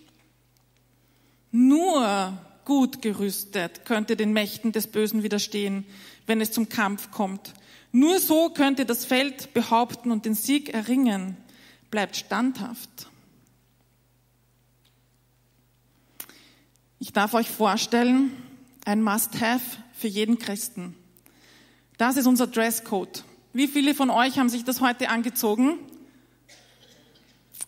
Nur 1.51 2.37
gut 2.65 3.01
gerüstet 3.01 3.85
könnt 3.85 4.09
ihr 4.09 4.15
den 4.15 4.33
Mächten 4.33 4.71
des 4.71 4.87
Bösen 4.87 5.23
widerstehen, 5.23 5.85
wenn 6.25 6.41
es 6.41 6.51
zum 6.51 6.69
Kampf 6.69 7.11
kommt. 7.11 7.53
Nur 7.91 8.19
so 8.19 8.49
könnt 8.49 8.79
ihr 8.79 8.85
das 8.85 9.05
Feld 9.05 9.53
behaupten 9.53 10.11
und 10.11 10.25
den 10.25 10.33
Sieg 10.33 10.73
erringen. 10.73 11.37
Bleibt 11.91 12.15
standhaft. 12.15 13.07
Ich 16.97 17.13
darf 17.13 17.33
euch 17.35 17.49
vorstellen, 17.49 18.31
ein 18.85 19.03
Must-Have 19.03 19.61
für 19.93 20.07
jeden 20.07 20.39
Christen. 20.39 20.95
Das 21.97 22.17
ist 22.17 22.25
unser 22.25 22.47
Dresscode. 22.47 23.23
Wie 23.51 23.67
viele 23.67 23.93
von 23.93 24.09
euch 24.09 24.39
haben 24.39 24.49
sich 24.49 24.63
das 24.63 24.81
heute 24.81 25.09
angezogen? 25.09 25.77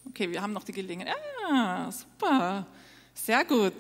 Okay, 0.10 0.32
wir 0.32 0.42
haben 0.42 0.54
noch 0.54 0.64
die 0.64 0.72
Gelegenheit. 0.72 1.16
Ah, 1.50 1.92
super. 1.92 2.66
Sehr 3.14 3.44
gut. 3.46 3.74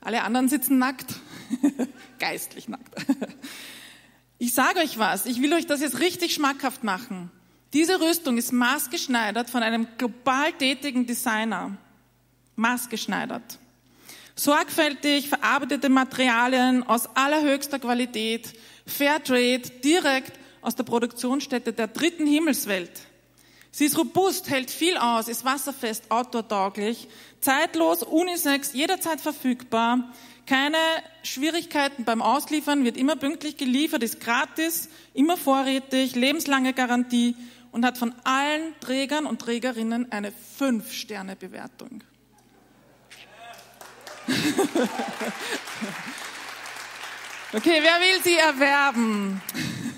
Alle 0.00 0.22
anderen 0.22 0.48
sitzen 0.48 0.78
nackt. 0.78 1.14
Geistlich 2.18 2.68
nackt. 2.68 2.94
Ich 4.38 4.54
sage 4.54 4.80
euch 4.80 4.98
was, 4.98 5.26
ich 5.26 5.40
will 5.40 5.52
euch 5.52 5.68
das 5.68 5.80
jetzt 5.80 6.00
richtig 6.00 6.34
schmackhaft 6.34 6.82
machen. 6.82 7.30
Diese 7.72 8.00
Rüstung 8.00 8.38
ist 8.38 8.50
maßgeschneidert 8.50 9.48
von 9.48 9.62
einem 9.62 9.86
global 9.98 10.52
tätigen 10.52 11.06
Designer. 11.06 11.76
Maßgeschneidert. 12.56 13.60
Sorgfältig 14.34 15.28
verarbeitete 15.28 15.88
Materialien 15.88 16.82
aus 16.82 17.06
allerhöchster 17.14 17.78
Qualität, 17.78 18.52
Fairtrade, 18.84 19.62
direkt 19.84 20.32
aus 20.60 20.74
der 20.74 20.82
Produktionsstätte 20.82 21.72
der 21.72 21.86
dritten 21.86 22.26
Himmelswelt. 22.26 22.90
Sie 23.74 23.86
ist 23.86 23.96
robust, 23.96 24.50
hält 24.50 24.70
viel 24.70 24.98
aus, 24.98 25.28
ist 25.28 25.46
wasserfest, 25.46 26.10
outdoor-tauglich, 26.10 27.08
zeitlos, 27.40 28.02
unisex, 28.02 28.74
jederzeit 28.74 29.18
verfügbar, 29.18 30.12
keine 30.46 30.76
Schwierigkeiten 31.22 32.04
beim 32.04 32.20
Ausliefern, 32.20 32.84
wird 32.84 32.98
immer 32.98 33.16
pünktlich 33.16 33.56
geliefert, 33.56 34.02
ist 34.02 34.20
gratis, 34.20 34.90
immer 35.14 35.38
vorrätig, 35.38 36.14
lebenslange 36.14 36.74
Garantie 36.74 37.34
und 37.70 37.86
hat 37.86 37.96
von 37.96 38.14
allen 38.24 38.78
Trägern 38.80 39.24
und 39.24 39.40
Trägerinnen 39.40 40.12
eine 40.12 40.32
Fünf-Sterne-Bewertung. 40.58 42.04
okay, 47.54 47.80
wer 47.80 48.00
will 48.00 48.22
sie 48.22 48.36
erwerben? 48.36 49.40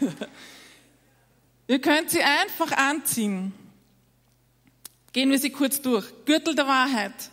Ihr 1.67 1.81
könnt 1.81 2.11
sie 2.11 2.23
einfach 2.23 2.71
anziehen. 2.71 3.53
Gehen 5.15 5.31
wir 5.31 5.39
sie 5.39 5.51
kurz 5.51 5.81
durch. 5.81 6.05
Gürtel 6.27 6.57
der 6.57 6.67
Wahrheit. 6.67 7.31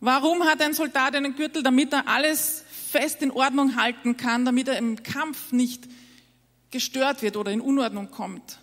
Warum 0.00 0.44
hat 0.44 0.60
ein 0.60 0.74
Soldat 0.74 1.14
einen 1.14 1.36
Gürtel? 1.36 1.62
Damit 1.62 1.92
er 1.92 2.08
alles 2.08 2.64
fest 2.68 3.22
in 3.22 3.30
Ordnung 3.30 3.76
halten 3.76 4.16
kann, 4.16 4.44
damit 4.44 4.68
er 4.68 4.76
im 4.76 5.02
Kampf 5.02 5.52
nicht 5.52 5.84
gestört 6.72 7.22
wird 7.22 7.36
oder 7.36 7.52
in 7.52 7.60
Unordnung 7.60 8.10
kommt. 8.10 8.58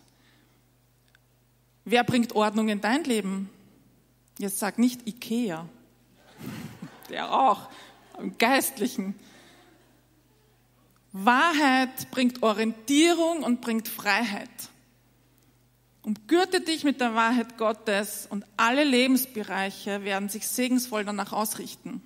Wer 1.85 2.03
bringt 2.03 2.33
Ordnung 2.35 2.67
in 2.67 2.81
dein 2.81 3.05
Leben? 3.05 3.49
Jetzt 4.37 4.59
sag 4.59 4.77
nicht 4.77 5.07
Ikea. 5.07 5.67
Der 7.09 7.31
auch, 7.31 7.69
im 8.19 8.37
Geistlichen. 8.37 9.15
Wahrheit 11.13 12.11
bringt 12.11 12.43
Orientierung 12.43 13.43
und 13.43 13.61
bringt 13.61 13.87
Freiheit. 13.87 14.49
Umgürte 16.03 16.59
dich 16.59 16.83
mit 16.83 16.99
der 16.99 17.15
Wahrheit 17.15 17.57
Gottes 17.57 18.27
und 18.29 18.45
alle 18.57 18.83
Lebensbereiche 18.83 20.03
werden 20.03 20.27
sich 20.27 20.47
segensvoll 20.47 21.05
danach 21.05 21.31
ausrichten. 21.31 22.01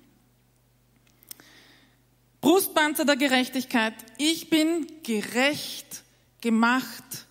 Brustpanzer 2.40 3.04
der 3.04 3.16
Gerechtigkeit. 3.16 3.94
Ich 4.16 4.50
bin 4.50 4.86
gerecht 5.02 6.04
gemacht, 6.40 7.26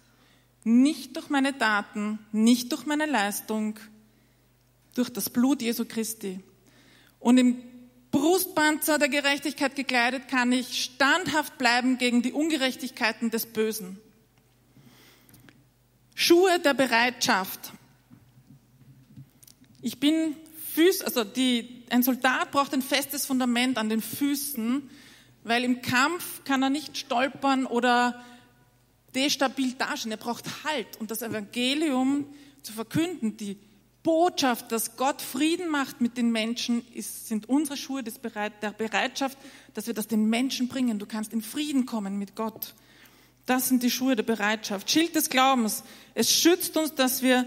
nicht 0.66 1.16
durch 1.16 1.30
meine 1.30 1.58
Taten, 1.58 2.20
nicht 2.34 2.74
durch 2.74 2.86
meine 2.86 3.06
Leistung, 3.06 3.80
durch 4.94 5.10
das 5.10 5.30
Blut 5.30 5.62
Jesu 5.62 5.86
Christi. 5.86 6.42
Und 7.22 7.38
im 7.38 7.62
Brustpanzer 8.12 9.00
der 9.00 9.08
Gerechtigkeit 9.08 9.78
gekleidet 9.78 10.28
kann 10.28 10.52
ich 10.52 10.84
standhaft 10.84 11.58
bleiben 11.58 11.98
gegen 11.98 12.22
die 12.22 12.34
Ungerechtigkeiten 12.34 13.32
des 13.32 13.46
Bösen. 13.46 14.02
Schuhe 16.20 16.60
der 16.60 16.74
Bereitschaft. 16.74 17.74
Ich 19.84 20.00
bin 20.00 20.36
Füß, 20.74 21.04
also 21.04 21.24
die, 21.24 21.84
ein 21.92 22.02
Soldat 22.02 22.50
braucht 22.50 22.74
ein 22.74 22.82
festes 22.82 23.28
Fundament 23.28 23.78
an 23.78 23.88
den 23.88 24.02
Füßen, 24.02 24.90
weil 25.44 25.64
im 25.64 25.84
Kampf 25.84 26.44
kann 26.44 26.64
er 26.64 26.72
nicht 26.72 26.98
stolpern 26.98 27.68
oder 27.68 28.20
destabil 29.14 29.74
dastehen. 29.74 30.10
Er 30.10 30.18
braucht 30.18 30.64
Halt. 30.64 30.88
Und 31.00 31.12
das 31.12 31.22
Evangelium 31.22 32.26
zu 32.64 32.74
verkünden, 32.74 33.38
die 33.38 33.56
Botschaft, 34.02 34.72
dass 34.72 34.98
Gott 34.98 35.22
Frieden 35.22 35.70
macht 35.70 36.02
mit 36.02 36.18
den 36.18 36.32
Menschen, 36.32 36.84
ist, 36.96 37.28
sind 37.28 37.48
unsere 37.48 37.78
Schuhe 37.78 38.02
des 38.02 38.18
Bereit, 38.18 38.54
der 38.64 38.72
Bereitschaft, 38.72 39.38
dass 39.76 39.86
wir 39.86 39.94
das 39.94 40.08
den 40.08 40.28
Menschen 40.28 40.68
bringen. 40.68 40.98
Du 40.98 41.06
kannst 41.06 41.32
in 41.32 41.44
Frieden 41.44 41.86
kommen 41.86 42.18
mit 42.18 42.36
Gott. 42.36 42.74
Das 43.48 43.70
sind 43.70 43.82
die 43.82 43.90
Schuhe 43.90 44.16
der 44.16 44.24
Bereitschaft. 44.24 44.92
Schild 44.92 45.16
des 45.16 45.30
Glaubens. 45.30 45.84
Es 46.14 46.32
schützt 46.32 46.76
uns, 46.76 46.94
dass 46.94 47.24
wir 47.24 47.46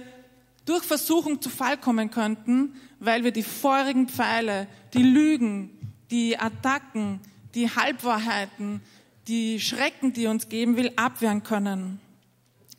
durch 0.65 0.83
Versuchung 0.83 1.43
zu 1.43 1.51
Fall 1.51 1.77
kommen 1.77 2.11
könnten, 2.11 2.75
weil 3.01 3.23
wir 3.23 3.33
die 3.33 3.43
feurigen 3.43 4.09
Pfeile, 4.09 4.67
die 4.95 5.03
Lügen, 5.03 5.71
die 6.11 6.39
Attacken, 6.39 7.21
die 7.55 7.71
Halbwahrheiten, 7.71 8.81
die 9.29 9.61
Schrecken, 9.61 10.15
die 10.15 10.27
uns 10.27 10.49
geben 10.49 10.79
will, 10.79 10.91
abwehren 10.97 11.43
können. 11.43 12.01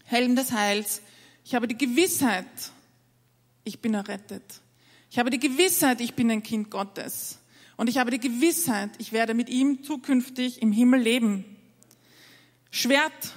Helm 0.04 0.36
des 0.36 0.52
Heils. 0.52 1.04
Ich 1.46 1.54
habe 1.54 1.68
die 1.68 1.78
Gewissheit, 1.78 2.48
ich 3.64 3.82
bin 3.82 3.94
errettet. 3.94 4.62
Ich 5.12 5.20
habe 5.20 5.30
die 5.30 5.40
Gewissheit, 5.40 6.02
ich 6.02 6.16
bin 6.16 6.32
ein 6.32 6.42
Kind 6.42 6.72
Gottes. 6.72 7.38
Und 7.78 7.88
ich 7.88 8.00
habe 8.00 8.10
die 8.10 8.20
Gewissheit, 8.20 8.90
ich 8.98 9.12
werde 9.12 9.36
mit 9.36 9.50
ihm 9.50 9.84
zukünftig 9.84 10.62
im 10.62 10.72
Himmel 10.72 11.02
leben. 11.02 11.51
Schwert, 12.72 13.34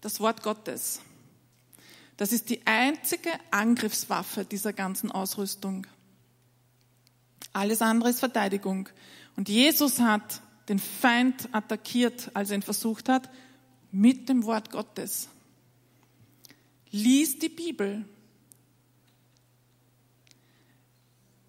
das 0.00 0.20
Wort 0.20 0.42
Gottes. 0.42 1.00
Das 2.16 2.32
ist 2.32 2.50
die 2.50 2.66
einzige 2.66 3.30
Angriffswaffe 3.50 4.44
dieser 4.44 4.72
ganzen 4.72 5.10
Ausrüstung. 5.10 5.86
Alles 7.52 7.82
andere 7.82 8.10
ist 8.10 8.20
Verteidigung. 8.20 8.88
Und 9.36 9.48
Jesus 9.48 10.00
hat 10.00 10.40
den 10.68 10.78
Feind 10.78 11.48
attackiert, 11.52 12.30
als 12.34 12.50
er 12.50 12.56
ihn 12.56 12.62
versucht 12.62 13.08
hat, 13.08 13.30
mit 13.90 14.28
dem 14.28 14.44
Wort 14.44 14.70
Gottes. 14.70 15.28
Lies 16.90 17.38
die 17.38 17.48
Bibel. 17.48 18.04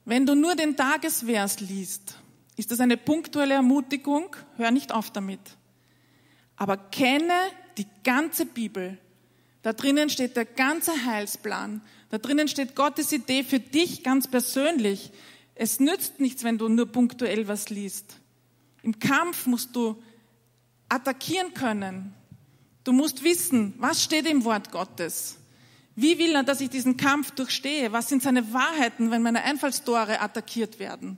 Wenn 0.06 0.26
du 0.26 0.36
nur 0.36 0.56
den 0.56 0.76
Tagesvers 0.76 1.60
liest, 1.60 2.16
ist 2.56 2.72
das 2.72 2.80
eine 2.80 2.98
punktuelle 2.98 3.56
Ermutigung, 3.56 4.36
hör 4.58 4.72
nicht 4.72 4.92
auf 4.92 5.12
damit. 5.12 5.40
Aber 6.56 6.78
kenne 6.78 7.34
die 7.78 7.88
ganze 8.04 8.46
Bibel. 8.46 8.98
Da 9.62 9.74
drinnen 9.74 10.10
steht 10.10 10.36
der 10.36 10.46
ganze 10.46 11.06
Heilsplan. 11.06 11.82
Da 12.10 12.18
drinnen 12.18 12.48
steht 12.48 12.76
Gottes 12.76 13.12
Idee 13.12 13.44
für 13.44 13.60
dich 13.60 14.04
ganz 14.04 14.28
persönlich. 14.28 15.12
Es 15.56 15.80
nützt 15.80 16.20
nichts, 16.20 16.44
wenn 16.44 16.58
du 16.58 16.70
nur 16.70 16.92
punktuell 16.92 17.48
was 17.48 17.70
liest. 17.70 18.18
Im 18.84 19.00
Kampf 19.00 19.48
musst 19.48 19.76
du 19.76 20.02
attackieren 20.90 21.54
können. 21.54 22.14
Du 22.84 22.94
musst 22.94 23.24
wissen, 23.24 23.74
was 23.80 24.04
steht 24.04 24.28
im 24.28 24.46
Wort 24.46 24.72
Gottes. 24.72 25.38
Wie 25.96 26.20
will 26.20 26.36
er, 26.36 26.44
dass 26.44 26.62
ich 26.62 26.70
diesen 26.70 26.98
Kampf 26.98 27.32
durchstehe? 27.32 27.92
Was 27.92 28.10
sind 28.10 28.22
seine 28.22 28.54
Wahrheiten, 28.54 29.12
wenn 29.12 29.22
meine 29.22 29.44
Einfallstore 29.44 30.20
attackiert 30.20 30.78
werden? 30.78 31.18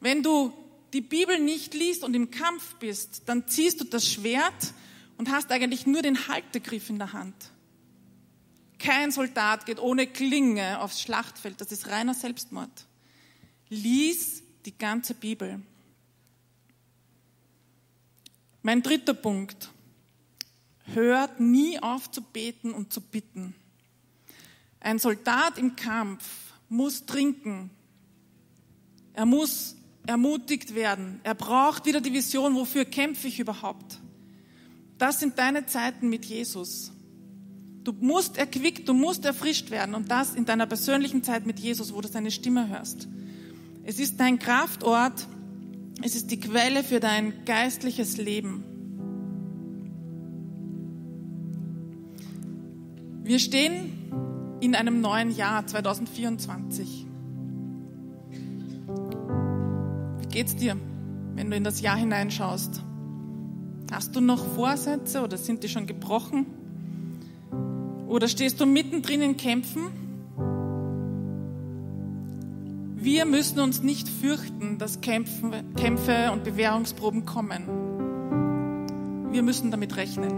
Wenn 0.00 0.22
du 0.22 0.52
die 0.92 1.00
Bibel 1.00 1.38
nicht 1.38 1.74
liest 1.74 2.04
und 2.04 2.14
im 2.14 2.30
Kampf 2.30 2.74
bist, 2.76 3.22
dann 3.26 3.46
ziehst 3.48 3.80
du 3.80 3.84
das 3.84 4.08
Schwert 4.08 4.74
und 5.16 5.30
hast 5.30 5.50
eigentlich 5.50 5.86
nur 5.86 6.02
den 6.02 6.28
Haltegriff 6.28 6.90
in 6.90 6.98
der 6.98 7.12
Hand. 7.12 7.34
Kein 8.78 9.10
Soldat 9.12 9.66
geht 9.66 9.78
ohne 9.78 10.06
Klinge 10.06 10.80
aufs 10.80 11.02
Schlachtfeld. 11.02 11.60
Das 11.60 11.70
ist 11.70 11.88
reiner 11.88 12.14
Selbstmord. 12.14 12.86
Lies 13.68 14.42
die 14.64 14.76
ganze 14.76 15.14
Bibel. 15.14 15.60
Mein 18.62 18.82
dritter 18.82 19.14
Punkt. 19.14 19.70
Hört 20.86 21.38
nie 21.38 21.78
auf 21.78 22.10
zu 22.10 22.22
beten 22.22 22.72
und 22.72 22.92
zu 22.92 23.00
bitten. 23.00 23.54
Ein 24.80 24.98
Soldat 24.98 25.58
im 25.58 25.76
Kampf 25.76 26.24
muss 26.68 27.04
trinken. 27.04 27.70
Er 29.12 29.26
muss 29.26 29.76
ermutigt 30.06 30.74
werden. 30.74 31.20
Er 31.22 31.34
braucht 31.34 31.86
wieder 31.86 32.00
die 32.00 32.12
Vision, 32.12 32.54
wofür 32.54 32.84
kämpfe 32.84 33.28
ich 33.28 33.38
überhaupt? 33.38 34.00
Das 34.98 35.20
sind 35.20 35.38
deine 35.38 35.66
Zeiten 35.66 36.08
mit 36.08 36.24
Jesus. 36.26 36.92
Du 37.84 37.92
musst 37.92 38.36
erquickt, 38.36 38.88
du 38.88 38.92
musst 38.92 39.24
erfrischt 39.24 39.70
werden 39.70 39.94
und 39.94 40.10
das 40.10 40.34
in 40.34 40.44
deiner 40.44 40.66
persönlichen 40.66 41.22
Zeit 41.22 41.46
mit 41.46 41.58
Jesus, 41.58 41.94
wo 41.94 42.00
du 42.00 42.08
seine 42.08 42.30
Stimme 42.30 42.68
hörst. 42.68 43.08
Es 43.84 43.98
ist 43.98 44.20
dein 44.20 44.38
Kraftort, 44.38 45.26
es 46.02 46.14
ist 46.14 46.30
die 46.30 46.38
Quelle 46.38 46.84
für 46.84 47.00
dein 47.00 47.44
geistliches 47.44 48.18
Leben. 48.18 48.64
Wir 53.24 53.38
stehen 53.38 54.58
in 54.60 54.74
einem 54.74 55.00
neuen 55.00 55.30
Jahr 55.30 55.66
2024. 55.66 57.06
geht's 60.30 60.56
dir, 60.56 60.76
wenn 61.34 61.50
du 61.50 61.56
in 61.56 61.64
das 61.64 61.80
Jahr 61.80 61.96
hineinschaust? 61.96 62.82
Hast 63.92 64.14
du 64.14 64.20
noch 64.20 64.44
Vorsätze 64.54 65.22
oder 65.22 65.36
sind 65.36 65.64
die 65.64 65.68
schon 65.68 65.86
gebrochen? 65.86 66.46
Oder 68.06 68.28
stehst 68.28 68.60
du 68.60 68.66
mittendrin 68.66 69.20
in 69.22 69.36
Kämpfen? 69.36 69.88
Wir 72.96 73.24
müssen 73.24 73.58
uns 73.60 73.82
nicht 73.82 74.08
fürchten, 74.08 74.78
dass 74.78 75.00
Kämpfe 75.00 76.32
und 76.32 76.44
Bewährungsproben 76.44 77.24
kommen. 77.24 77.64
Wir 79.32 79.42
müssen 79.42 79.70
damit 79.70 79.96
rechnen. 79.96 80.32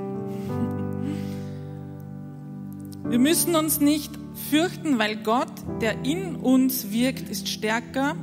Wir 3.09 3.18
müssen 3.18 3.55
uns 3.57 3.81
nicht 3.81 4.12
fürchten, 4.48 4.98
weil 4.98 5.16
Gott, 5.16 5.52
der 5.81 6.05
in 6.05 6.37
uns 6.37 6.92
wirkt, 6.92 7.28
ist 7.28 7.48
stärker 7.48 8.16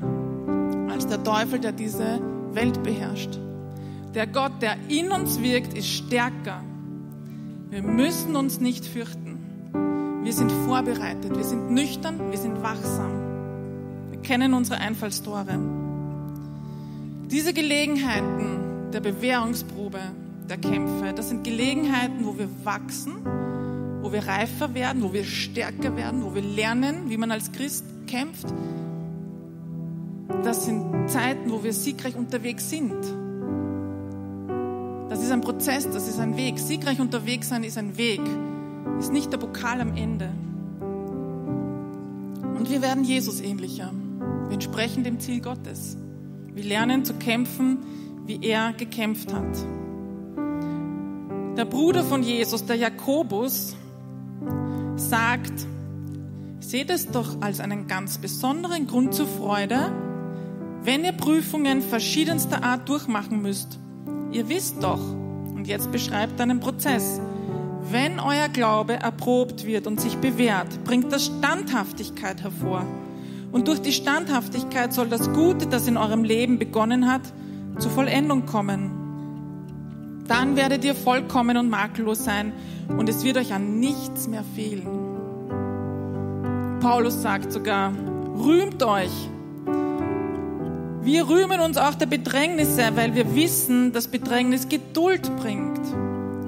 als 1.00 1.08
der 1.08 1.24
Teufel, 1.24 1.60
der 1.60 1.72
diese 1.72 2.20
Welt 2.52 2.84
beherrscht. 2.84 3.40
Der 4.14 4.28
Gott, 4.28 4.52
der 4.62 4.76
in 4.90 5.14
uns 5.14 5.42
wirkt, 5.42 5.74
ist 5.74 5.88
stärker. 5.88 6.62
Wir 7.70 7.82
müssen 7.82 8.36
uns 8.36 8.60
nicht 8.60 8.86
fürchten. 8.86 10.20
Wir 10.24 10.34
sind 10.34 10.52
vorbereitet, 10.52 11.38
wir 11.38 11.46
sind 11.46 11.72
nüchtern, 11.72 12.32
wir 12.32 12.38
sind 12.38 12.62
wachsam. 12.62 13.14
Wir 14.10 14.20
kennen 14.20 14.54
unsere 14.54 14.82
Einfallstore. 14.82 15.58
Diese 17.32 17.54
Gelegenheiten 17.54 18.92
der 18.92 19.00
Bewährungsprobe, 19.00 20.02
der 20.50 20.58
Kämpfe, 20.58 21.14
das 21.16 21.30
sind 21.30 21.46
Gelegenheiten, 21.46 22.26
wo 22.26 22.38
wir 22.38 22.50
wachsen 22.66 23.14
wo 24.02 24.14
wir 24.14 24.26
reifer 24.26 24.74
werden, 24.74 25.04
wo 25.04 25.12
wir 25.12 25.26
stärker 25.26 25.96
werden, 25.96 26.24
wo 26.24 26.34
wir 26.34 26.42
lernen, 26.42 27.10
wie 27.10 27.18
man 27.18 27.32
als 27.32 27.52
Christ 27.52 27.84
kämpft. 28.08 28.48
Das 30.44 30.66
sind 30.66 31.10
Zeiten, 31.10 31.52
wo 31.52 31.64
wir 31.64 31.74
siegreich 31.74 32.16
unterwegs 32.16 32.70
sind. 32.70 32.96
Das 35.10 35.24
ist 35.24 35.32
ein 35.32 35.42
Prozess, 35.42 35.90
das 35.90 36.08
ist 36.08 36.20
ein 36.20 36.38
Weg. 36.38 36.60
Siegreich 36.60 37.02
unterwegs 37.02 37.50
sein 37.50 37.64
ist 37.64 37.78
ein 37.78 37.98
Weg, 37.98 38.22
ist 39.00 39.12
nicht 39.12 39.34
der 39.34 39.38
Pokal 39.38 39.82
am 39.82 39.98
Ende. 39.98 40.30
Und 42.58 42.70
wir 42.70 42.82
werden 42.82 43.04
Jesus 43.04 43.42
ähnlicher. 43.42 43.92
Wir 44.48 44.54
entsprechen 44.54 45.04
dem 45.04 45.20
Ziel 45.20 45.42
Gottes. 45.42 45.98
Wir 46.54 46.64
lernen 46.64 47.06
zu 47.06 47.16
kämpfen, 47.16 47.80
wie 48.26 48.40
er 48.46 48.74
gekämpft 48.74 49.34
hat. 49.34 49.58
Der 51.58 51.66
Bruder 51.66 52.04
von 52.04 52.22
Jesus, 52.22 52.66
der 52.66 52.76
Jakobus, 52.76 53.76
sagt, 54.96 55.68
seht 56.60 56.90
es 56.90 57.08
doch 57.08 57.42
als 57.42 57.60
einen 57.60 57.88
ganz 57.88 58.20
besonderen 58.20 58.88
Grund 58.88 59.14
zur 59.14 59.28
Freude, 59.28 59.92
wenn 60.84 61.04
ihr 61.04 61.12
Prüfungen 61.12 61.82
verschiedenster 61.82 62.64
Art 62.64 62.88
durchmachen 62.88 63.42
müsst. 63.42 63.80
Ihr 64.32 64.50
wisst 64.50 64.84
doch, 64.84 65.02
und 65.56 65.68
jetzt 65.68 65.92
beschreibt 65.92 66.40
einen 66.40 66.60
Prozess, 66.60 67.20
wenn 67.92 68.20
euer 68.20 68.50
Glaube 68.50 68.94
erprobt 68.94 69.66
wird 69.66 69.88
und 69.88 70.00
sich 70.00 70.18
bewährt, 70.18 70.84
bringt 70.84 71.12
das 71.12 71.26
Standhaftigkeit 71.26 72.44
hervor. 72.44 72.86
Und 73.52 73.68
durch 73.68 73.82
die 73.82 73.94
Standhaftigkeit 73.94 74.94
soll 74.94 75.08
das 75.08 75.34
Gute, 75.34 75.66
das 75.66 75.88
in 75.88 75.98
eurem 75.98 76.24
Leben 76.24 76.60
begonnen 76.60 77.12
hat, 77.12 77.22
zur 77.80 77.92
Vollendung 77.92 78.46
kommen. 78.46 78.92
Dann 80.28 80.56
werdet 80.56 80.86
ihr 80.86 80.94
vollkommen 80.94 81.58
und 81.58 81.70
makellos 81.70 82.24
sein 82.24 82.54
und 82.96 83.10
es 83.10 83.24
wird 83.24 83.38
euch 83.38 83.54
an 83.54 83.80
nichts 83.80 84.28
mehr 84.28 84.44
fehlen. 84.56 84.88
Paulus 86.80 87.22
sagt 87.22 87.52
sogar, 87.52 87.92
rühmt 88.38 88.84
euch. 88.84 89.30
Wir 91.02 91.28
rühmen 91.30 91.60
uns 91.62 91.78
auch 91.78 91.96
der 91.96 92.06
Bedrängnisse, 92.06 92.84
weil 92.96 93.16
wir 93.16 93.36
wissen, 93.36 93.94
dass 93.94 94.08
Bedrängnis 94.08 94.68
Geduld 94.68 95.36
bringt. 95.38 95.80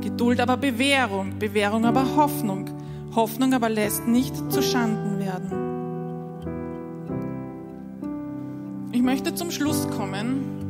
Geduld 0.02 0.40
aber 0.40 0.58
Bewährung, 0.58 1.40
Bewährung 1.40 1.86
aber 1.86 2.16
Hoffnung. 2.16 2.70
Hoffnung 3.16 3.54
aber 3.54 3.70
lässt 3.70 4.08
nicht 4.08 4.36
zu 4.52 4.62
Schanden 4.62 5.20
werden. 5.20 5.52
Ich 8.92 9.02
möchte 9.02 9.34
zum 9.34 9.52
Schluss 9.52 9.90
kommen 9.90 10.62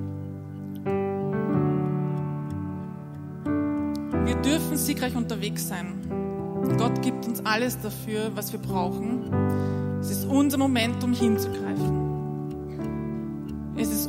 Wir 4.25 4.36
dürfen 4.36 4.77
siegreich 4.77 5.15
unterwegs 5.15 5.67
sein. 5.67 5.93
Gott 6.77 7.01
gibt 7.01 7.27
uns 7.27 7.45
alles 7.45 7.79
dafür, 7.82 8.32
was 8.34 8.53
wir 8.53 8.59
brauchen. 8.59 9.29
Es 9.99 10.09
ist 10.09 10.25
unser 10.25 10.57
Momentum 10.57 11.13
hinzugreifen. 11.13 12.00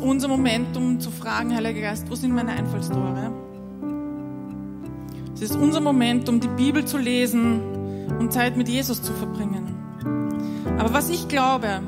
Unser 0.03 0.27
Momentum 0.27 0.99
zu 0.99 1.13
fragen, 1.13 1.55
Heiliger 1.55 1.81
Geist, 1.81 2.11
wo 2.11 2.17
sind 2.17 2.35
meine 2.35 2.51
Einfallstore? 2.51 3.33
Es 5.35 5.43
ist 5.43 5.55
unser 5.55 5.81
Momentum, 5.81 6.41
die 6.41 6.49
Bibel 6.49 6.85
zu 6.85 6.99
lesen 6.99 7.61
und 8.19 8.33
Zeit 8.33 8.57
mit 8.57 8.69
Jesus 8.69 9.01
zu 9.01 9.13
verbringen. 9.13 9.77
Aber 10.77 10.93
was 10.93 11.09
ich 11.09 11.29
glaube, 11.29 11.83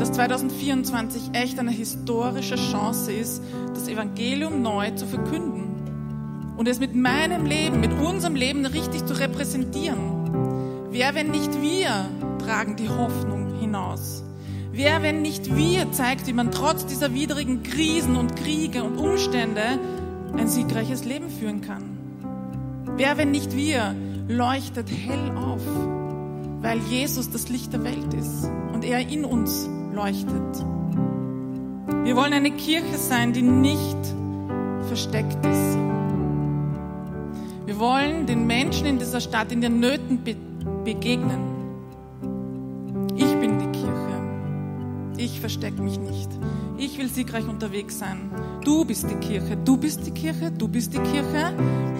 dass 0.00 0.10
2024 0.12 1.30
echt 1.32 1.60
eine 1.60 1.70
historische 1.70 2.56
Chance 2.56 3.12
ist, 3.12 3.40
das 3.72 3.86
Evangelium 3.86 4.60
neu 4.60 4.90
zu 4.90 5.06
verkünden 5.06 6.54
und 6.56 6.66
es 6.66 6.80
mit 6.80 6.96
meinem 6.96 7.46
Leben, 7.46 7.78
mit 7.80 7.92
unserem 7.92 8.34
Leben 8.34 8.66
richtig 8.66 9.06
zu 9.06 9.14
repräsentieren. 9.14 10.88
Wer, 10.90 11.14
wenn 11.14 11.30
nicht 11.30 11.62
wir, 11.62 12.08
tragen 12.44 12.74
die 12.74 12.88
Hoffnung 12.88 13.60
hinaus? 13.60 14.24
Wer, 14.76 15.04
wenn 15.04 15.22
nicht 15.22 15.54
wir, 15.54 15.92
zeigt, 15.92 16.26
wie 16.26 16.32
man 16.32 16.50
trotz 16.50 16.84
dieser 16.84 17.14
widrigen 17.14 17.62
Krisen 17.62 18.16
und 18.16 18.34
Kriege 18.34 18.82
und 18.82 18.98
Umstände 18.98 19.78
ein 20.36 20.48
siegreiches 20.48 21.04
Leben 21.04 21.30
führen 21.30 21.60
kann? 21.60 21.84
Wer, 22.96 23.16
wenn 23.16 23.30
nicht 23.30 23.54
wir, 23.56 23.94
leuchtet 24.26 24.88
hell 24.90 25.30
auf, 25.36 25.60
weil 26.60 26.80
Jesus 26.90 27.30
das 27.30 27.48
Licht 27.48 27.72
der 27.72 27.84
Welt 27.84 28.12
ist 28.14 28.50
und 28.72 28.84
er 28.84 28.98
in 28.98 29.24
uns 29.24 29.68
leuchtet. 29.94 30.66
Wir 32.02 32.16
wollen 32.16 32.32
eine 32.32 32.50
Kirche 32.50 32.98
sein, 32.98 33.32
die 33.32 33.42
nicht 33.42 33.96
versteckt 34.88 35.46
ist. 35.46 35.78
Wir 37.66 37.78
wollen 37.78 38.26
den 38.26 38.48
Menschen 38.48 38.86
in 38.86 38.98
dieser 38.98 39.20
Stadt 39.20 39.52
in 39.52 39.60
den 39.60 39.78
Nöten 39.78 40.24
be 40.24 40.34
begegnen. 40.84 41.53
Ich 45.24 45.40
verstecke 45.40 45.80
mich 45.80 45.98
nicht. 45.98 46.28
Ich 46.76 46.98
will 46.98 47.08
siegreich 47.08 47.48
unterwegs 47.48 47.98
sein. 47.98 48.30
Du 48.62 48.84
bist 48.84 49.08
die 49.08 49.14
Kirche. 49.14 49.56
Du 49.56 49.78
bist 49.78 50.06
die 50.06 50.10
Kirche. 50.10 50.50
Du 50.50 50.68
bist 50.68 50.92
die 50.92 50.98
Kirche. 50.98 51.54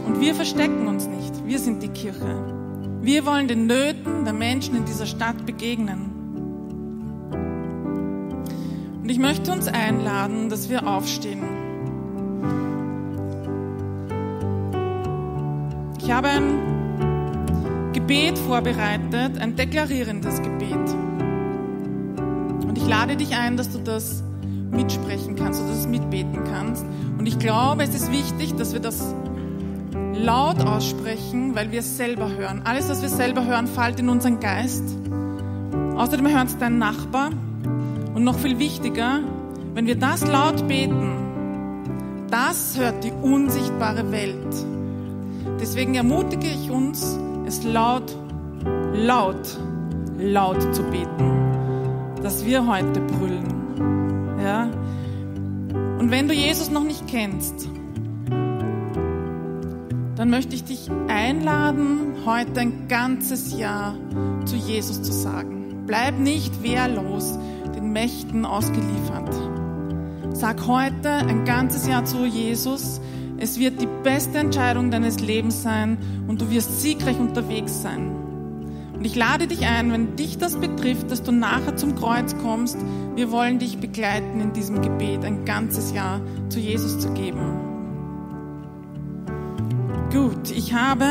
Und 0.07 0.20
wir 0.20 0.35
verstecken 0.35 0.87
uns 0.87 1.07
nicht. 1.07 1.47
Wir 1.47 1.59
sind 1.59 1.83
die 1.83 1.89
Kirche. 1.89 2.45
Wir 3.01 3.25
wollen 3.25 3.49
den 3.49 3.66
Nöten 3.66 4.27
der 4.27 4.35
Menschen 4.35 4.77
in 4.77 4.85
dieser 4.85 5.07
Stadt 5.07 5.47
begegnen. 5.47 6.11
Und 9.01 9.09
ich 9.09 9.18
möchte 9.18 9.53
uns 9.53 9.68
einladen, 9.68 10.51
dass 10.51 10.68
wir 10.68 10.87
aufstehen. 10.87 11.45
Ich 15.99 16.12
habe 16.12 16.29
ein 16.29 17.91
Gebet 17.95 18.39
vorbereitet, 18.39 19.39
ein 19.39 19.57
deklarierendes 19.57 20.43
Gebet. 20.43 21.03
Ich 22.85 22.91
lade 22.91 23.16
dich 23.16 23.35
ein, 23.35 23.57
dass 23.57 23.70
du 23.70 23.78
das 23.78 24.22
mitsprechen 24.70 25.37
kannst, 25.37 25.59
dass 25.59 25.68
du 25.68 25.74
das 25.74 25.89
mitbeten 25.89 26.45
kannst. 26.45 26.85
Und 27.18 27.24
ich 27.26 27.39
glaube, 27.39 27.82
es 27.82 27.95
ist 27.95 28.12
wichtig, 28.12 28.57
dass 28.57 28.74
wir 28.74 28.80
das 28.80 29.14
laut 30.14 30.61
aussprechen, 30.61 31.55
weil 31.55 31.72
wir 31.72 31.80
es 31.80 31.97
selber 31.97 32.28
hören. 32.28 32.61
Alles, 32.64 32.91
was 32.91 33.01
wir 33.01 33.09
selber 33.09 33.47
hören, 33.47 33.68
fällt 33.68 34.01
in 34.01 34.11
unseren 34.11 34.39
Geist. 34.39 34.85
Außerdem 35.97 36.28
hört 36.28 36.49
es 36.49 36.59
dein 36.59 36.76
Nachbar, 36.76 37.30
und 38.14 38.22
noch 38.22 38.39
viel 38.39 38.59
wichtiger, 38.59 39.20
wenn 39.74 39.87
wir 39.87 39.97
das 39.97 40.26
laut 40.26 40.68
beten, 40.68 42.26
das 42.30 42.78
hört 42.78 43.03
die 43.03 43.12
unsichtbare 43.22 44.12
Welt. 44.12 44.55
Deswegen 45.59 45.95
ermutige 45.95 46.47
ich 46.47 46.70
uns, 46.70 47.18
es 47.47 47.64
laut, 47.64 48.14
laut, 48.93 49.59
laut 50.18 50.74
zu 50.74 50.82
beten, 50.85 51.53
dass 52.25 52.45
wir 52.45 52.66
heute 52.66 53.01
brüllen. 53.01 54.41
Ja? 54.43 54.64
Und 56.01 56.11
wenn 56.11 56.27
du 56.27 56.35
Jesus 56.35 56.70
noch 56.70 56.83
nicht 56.83 57.07
kennst, 57.07 57.68
dann 60.16 60.31
möchte 60.31 60.57
ich 60.57 60.64
dich 60.64 60.91
einladen, 61.07 62.14
heute 62.27 62.61
ein 62.61 62.89
ganzes 62.89 63.57
Jahr 63.57 63.95
zu 64.45 64.57
Jesus 64.57 65.03
zu 65.03 65.12
sagen. 65.12 65.85
Bleib 65.87 66.18
nicht 66.18 66.64
wehrlos. 66.64 67.39
Mächten 67.95 68.45
ausgeliefert. 68.45 69.33
Sag 70.33 70.66
heute 70.66 71.11
ein 71.11 71.45
ganzes 71.45 71.87
Jahr 71.87 72.05
zu 72.05 72.27
Jesus. 72.27 73.01
Es 73.39 73.61
wird 73.61 73.81
die 73.81 73.89
beste 74.03 74.39
Entscheidung 74.39 74.91
deines 74.91 75.20
Lebens 75.20 75.62
sein 75.62 75.97
und 76.27 76.41
du 76.41 76.51
wirst 76.51 76.81
siegreich 76.81 77.20
unterwegs 77.20 77.83
sein. 77.83 78.24
Und 78.95 79.05
ich 79.05 79.16
lade 79.16 79.47
dich 79.47 79.66
ein, 79.66 79.92
wenn 79.92 80.16
dich 80.16 80.38
das 80.38 80.57
betrifft, 80.57 81.11
dass 81.11 81.22
du 81.22 81.32
nachher 81.32 81.76
zum 81.76 81.97
Kreuz 81.97 82.36
kommst. 82.38 82.76
Wir 83.16 83.30
wollen 83.30 83.59
dich 83.59 83.78
begleiten 83.78 84.40
in 84.40 84.53
diesem 84.53 84.80
Gebet, 84.82 85.24
ein 85.24 85.45
ganzes 85.45 85.92
Jahr 85.92 86.20
zu 86.49 86.61
Jesus 86.61 86.99
zu 86.99 87.12
geben. 87.12 87.40
Gut, 90.12 90.51
ich 90.51 90.72
habe 90.74 91.07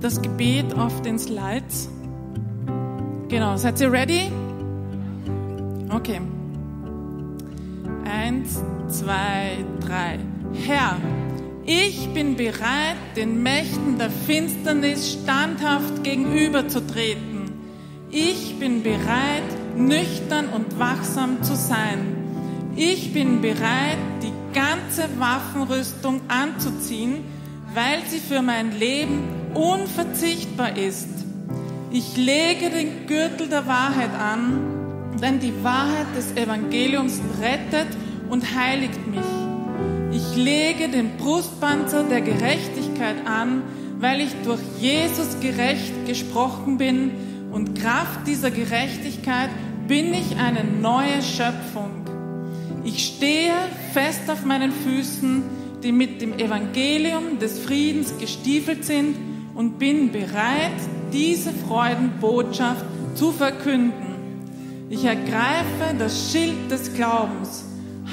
das 0.00 0.22
Gebet 0.22 0.74
auf 0.74 1.02
den 1.02 1.18
Slides. 1.18 1.90
Genau, 3.28 3.56
seid 3.56 3.80
ihr 3.80 3.92
ready? 3.92 4.32
Okay. 5.90 6.20
Eins, 8.04 8.62
zwei, 8.88 9.64
drei. 9.80 10.18
Herr, 10.66 10.96
ich 11.70 12.12
bin 12.12 12.36
bereit, 12.36 12.96
den 13.16 13.42
Mächten 13.42 13.98
der 13.98 14.10
Finsternis 14.10 15.12
standhaft 15.12 16.02
gegenüberzutreten. 16.02 17.52
Ich 18.10 18.58
bin 18.58 18.82
bereit, 18.82 19.76
nüchtern 19.76 20.48
und 20.48 20.78
wachsam 20.80 21.42
zu 21.42 21.54
sein. 21.54 22.16
Ich 22.74 23.12
bin 23.12 23.40
bereit, 23.40 23.98
die 24.22 24.32
ganze 24.52 25.08
Waffenrüstung 25.18 26.22
anzuziehen, 26.26 27.24
weil 27.72 28.00
sie 28.08 28.18
für 28.18 28.42
mein 28.42 28.76
Leben 28.76 29.22
unverzichtbar 29.54 30.76
ist. 30.76 31.08
Ich 31.92 32.16
lege 32.16 32.70
den 32.70 33.06
Gürtel 33.06 33.48
der 33.48 33.66
Wahrheit 33.66 34.14
an 34.18 34.80
denn 35.20 35.38
die 35.40 35.52
Wahrheit 35.62 36.06
des 36.16 36.32
Evangeliums 36.36 37.20
rettet 37.40 37.88
und 38.28 38.54
heiligt 38.54 39.06
mich. 39.06 39.39
Ich 40.12 40.34
lege 40.34 40.88
den 40.88 41.16
Brustpanzer 41.18 42.02
der 42.02 42.20
Gerechtigkeit 42.20 43.26
an, 43.26 43.62
weil 44.00 44.20
ich 44.20 44.32
durch 44.44 44.60
Jesus 44.80 45.38
gerecht 45.40 46.04
gesprochen 46.04 46.78
bin 46.78 47.12
und 47.52 47.80
Kraft 47.80 48.26
dieser 48.26 48.50
Gerechtigkeit 48.50 49.50
bin 49.86 50.12
ich 50.12 50.36
eine 50.36 50.64
neue 50.64 51.22
Schöpfung. 51.22 51.90
Ich 52.82 53.06
stehe 53.06 53.52
fest 53.92 54.28
auf 54.28 54.44
meinen 54.44 54.72
Füßen, 54.72 55.44
die 55.84 55.92
mit 55.92 56.20
dem 56.20 56.32
Evangelium 56.38 57.38
des 57.38 57.60
Friedens 57.60 58.18
gestiefelt 58.18 58.84
sind 58.84 59.16
und 59.54 59.78
bin 59.78 60.10
bereit, 60.10 60.72
diese 61.12 61.52
Freudenbotschaft 61.52 62.84
zu 63.14 63.30
verkünden. 63.30 64.16
Ich 64.88 65.04
ergreife 65.04 65.94
das 65.98 66.32
Schild 66.32 66.68
des 66.68 66.94
Glaubens, 66.94 67.64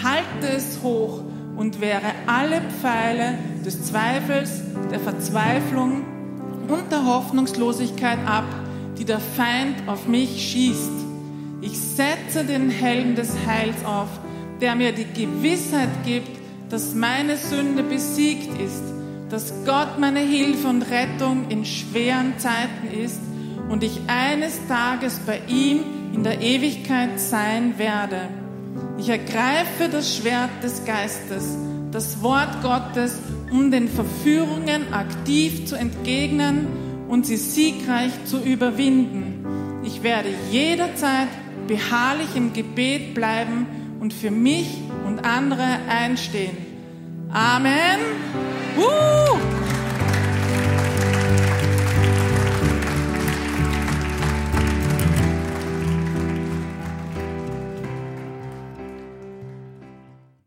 halte 0.04 0.56
es 0.56 0.80
hoch 0.84 1.24
und 1.58 1.82
wehre 1.82 2.14
alle 2.28 2.62
Pfeile 2.82 3.38
des 3.66 3.84
Zweifels, 3.84 4.62
der 4.92 5.00
Verzweiflung 5.00 6.04
und 6.68 6.92
der 6.92 7.06
Hoffnungslosigkeit 7.06 8.20
ab, 8.26 8.46
die 8.98 9.06
der 9.06 9.20
Feind 9.20 9.76
auf 9.88 10.08
mich 10.08 10.52
schießt. 10.52 10.92
Ich 11.62 11.78
setze 11.78 12.46
den 12.46 12.70
Helm 12.70 13.16
des 13.16 13.34
Heils 13.48 13.84
auf, 13.84 14.08
der 14.62 14.76
mir 14.76 14.92
die 14.92 15.06
Gewissheit 15.06 15.90
gibt, 16.06 16.30
dass 16.70 16.94
meine 16.94 17.38
Sünde 17.38 17.84
besiegt 17.84 18.50
ist, 18.62 18.84
dass 19.30 19.54
Gott 19.66 20.00
meine 20.00 20.20
Hilfe 20.20 20.68
und 20.68 20.84
Rettung 20.84 21.50
in 21.50 21.66
schweren 21.66 22.38
Zeiten 22.38 22.88
ist 23.04 23.20
und 23.70 23.84
ich 23.84 24.00
eines 24.08 24.60
Tages 24.68 25.20
bei 25.26 25.42
ihm 25.48 25.80
in 26.14 26.24
der 26.24 26.40
Ewigkeit 26.42 27.20
sein 27.20 27.78
werde. 27.78 28.30
Ich 28.98 29.10
ergreife 29.10 29.90
das 29.92 30.18
Schwert 30.18 30.64
des 30.64 30.84
Geistes, 30.86 31.56
das 31.92 32.22
Wort 32.22 32.62
Gottes, 32.64 33.20
um 33.52 33.72
den 33.72 33.88
Verführungen 33.88 34.92
aktiv 34.92 35.66
zu 35.68 35.76
entgegnen 35.76 36.68
und 37.08 37.26
sie 37.26 37.38
siegreich 37.38 38.12
zu 38.26 38.40
überwinden. 38.40 39.46
Ich 39.84 40.04
werde 40.04 40.30
jederzeit 40.52 41.30
beharrlich 41.68 42.36
im 42.36 42.54
Gebet 42.54 43.14
bleiben 43.14 43.68
und 44.00 44.14
für 44.14 44.32
mich 44.32 44.68
und 45.06 45.26
andere 45.26 45.80
einstehen. 45.90 46.58
Amen. 47.32 48.00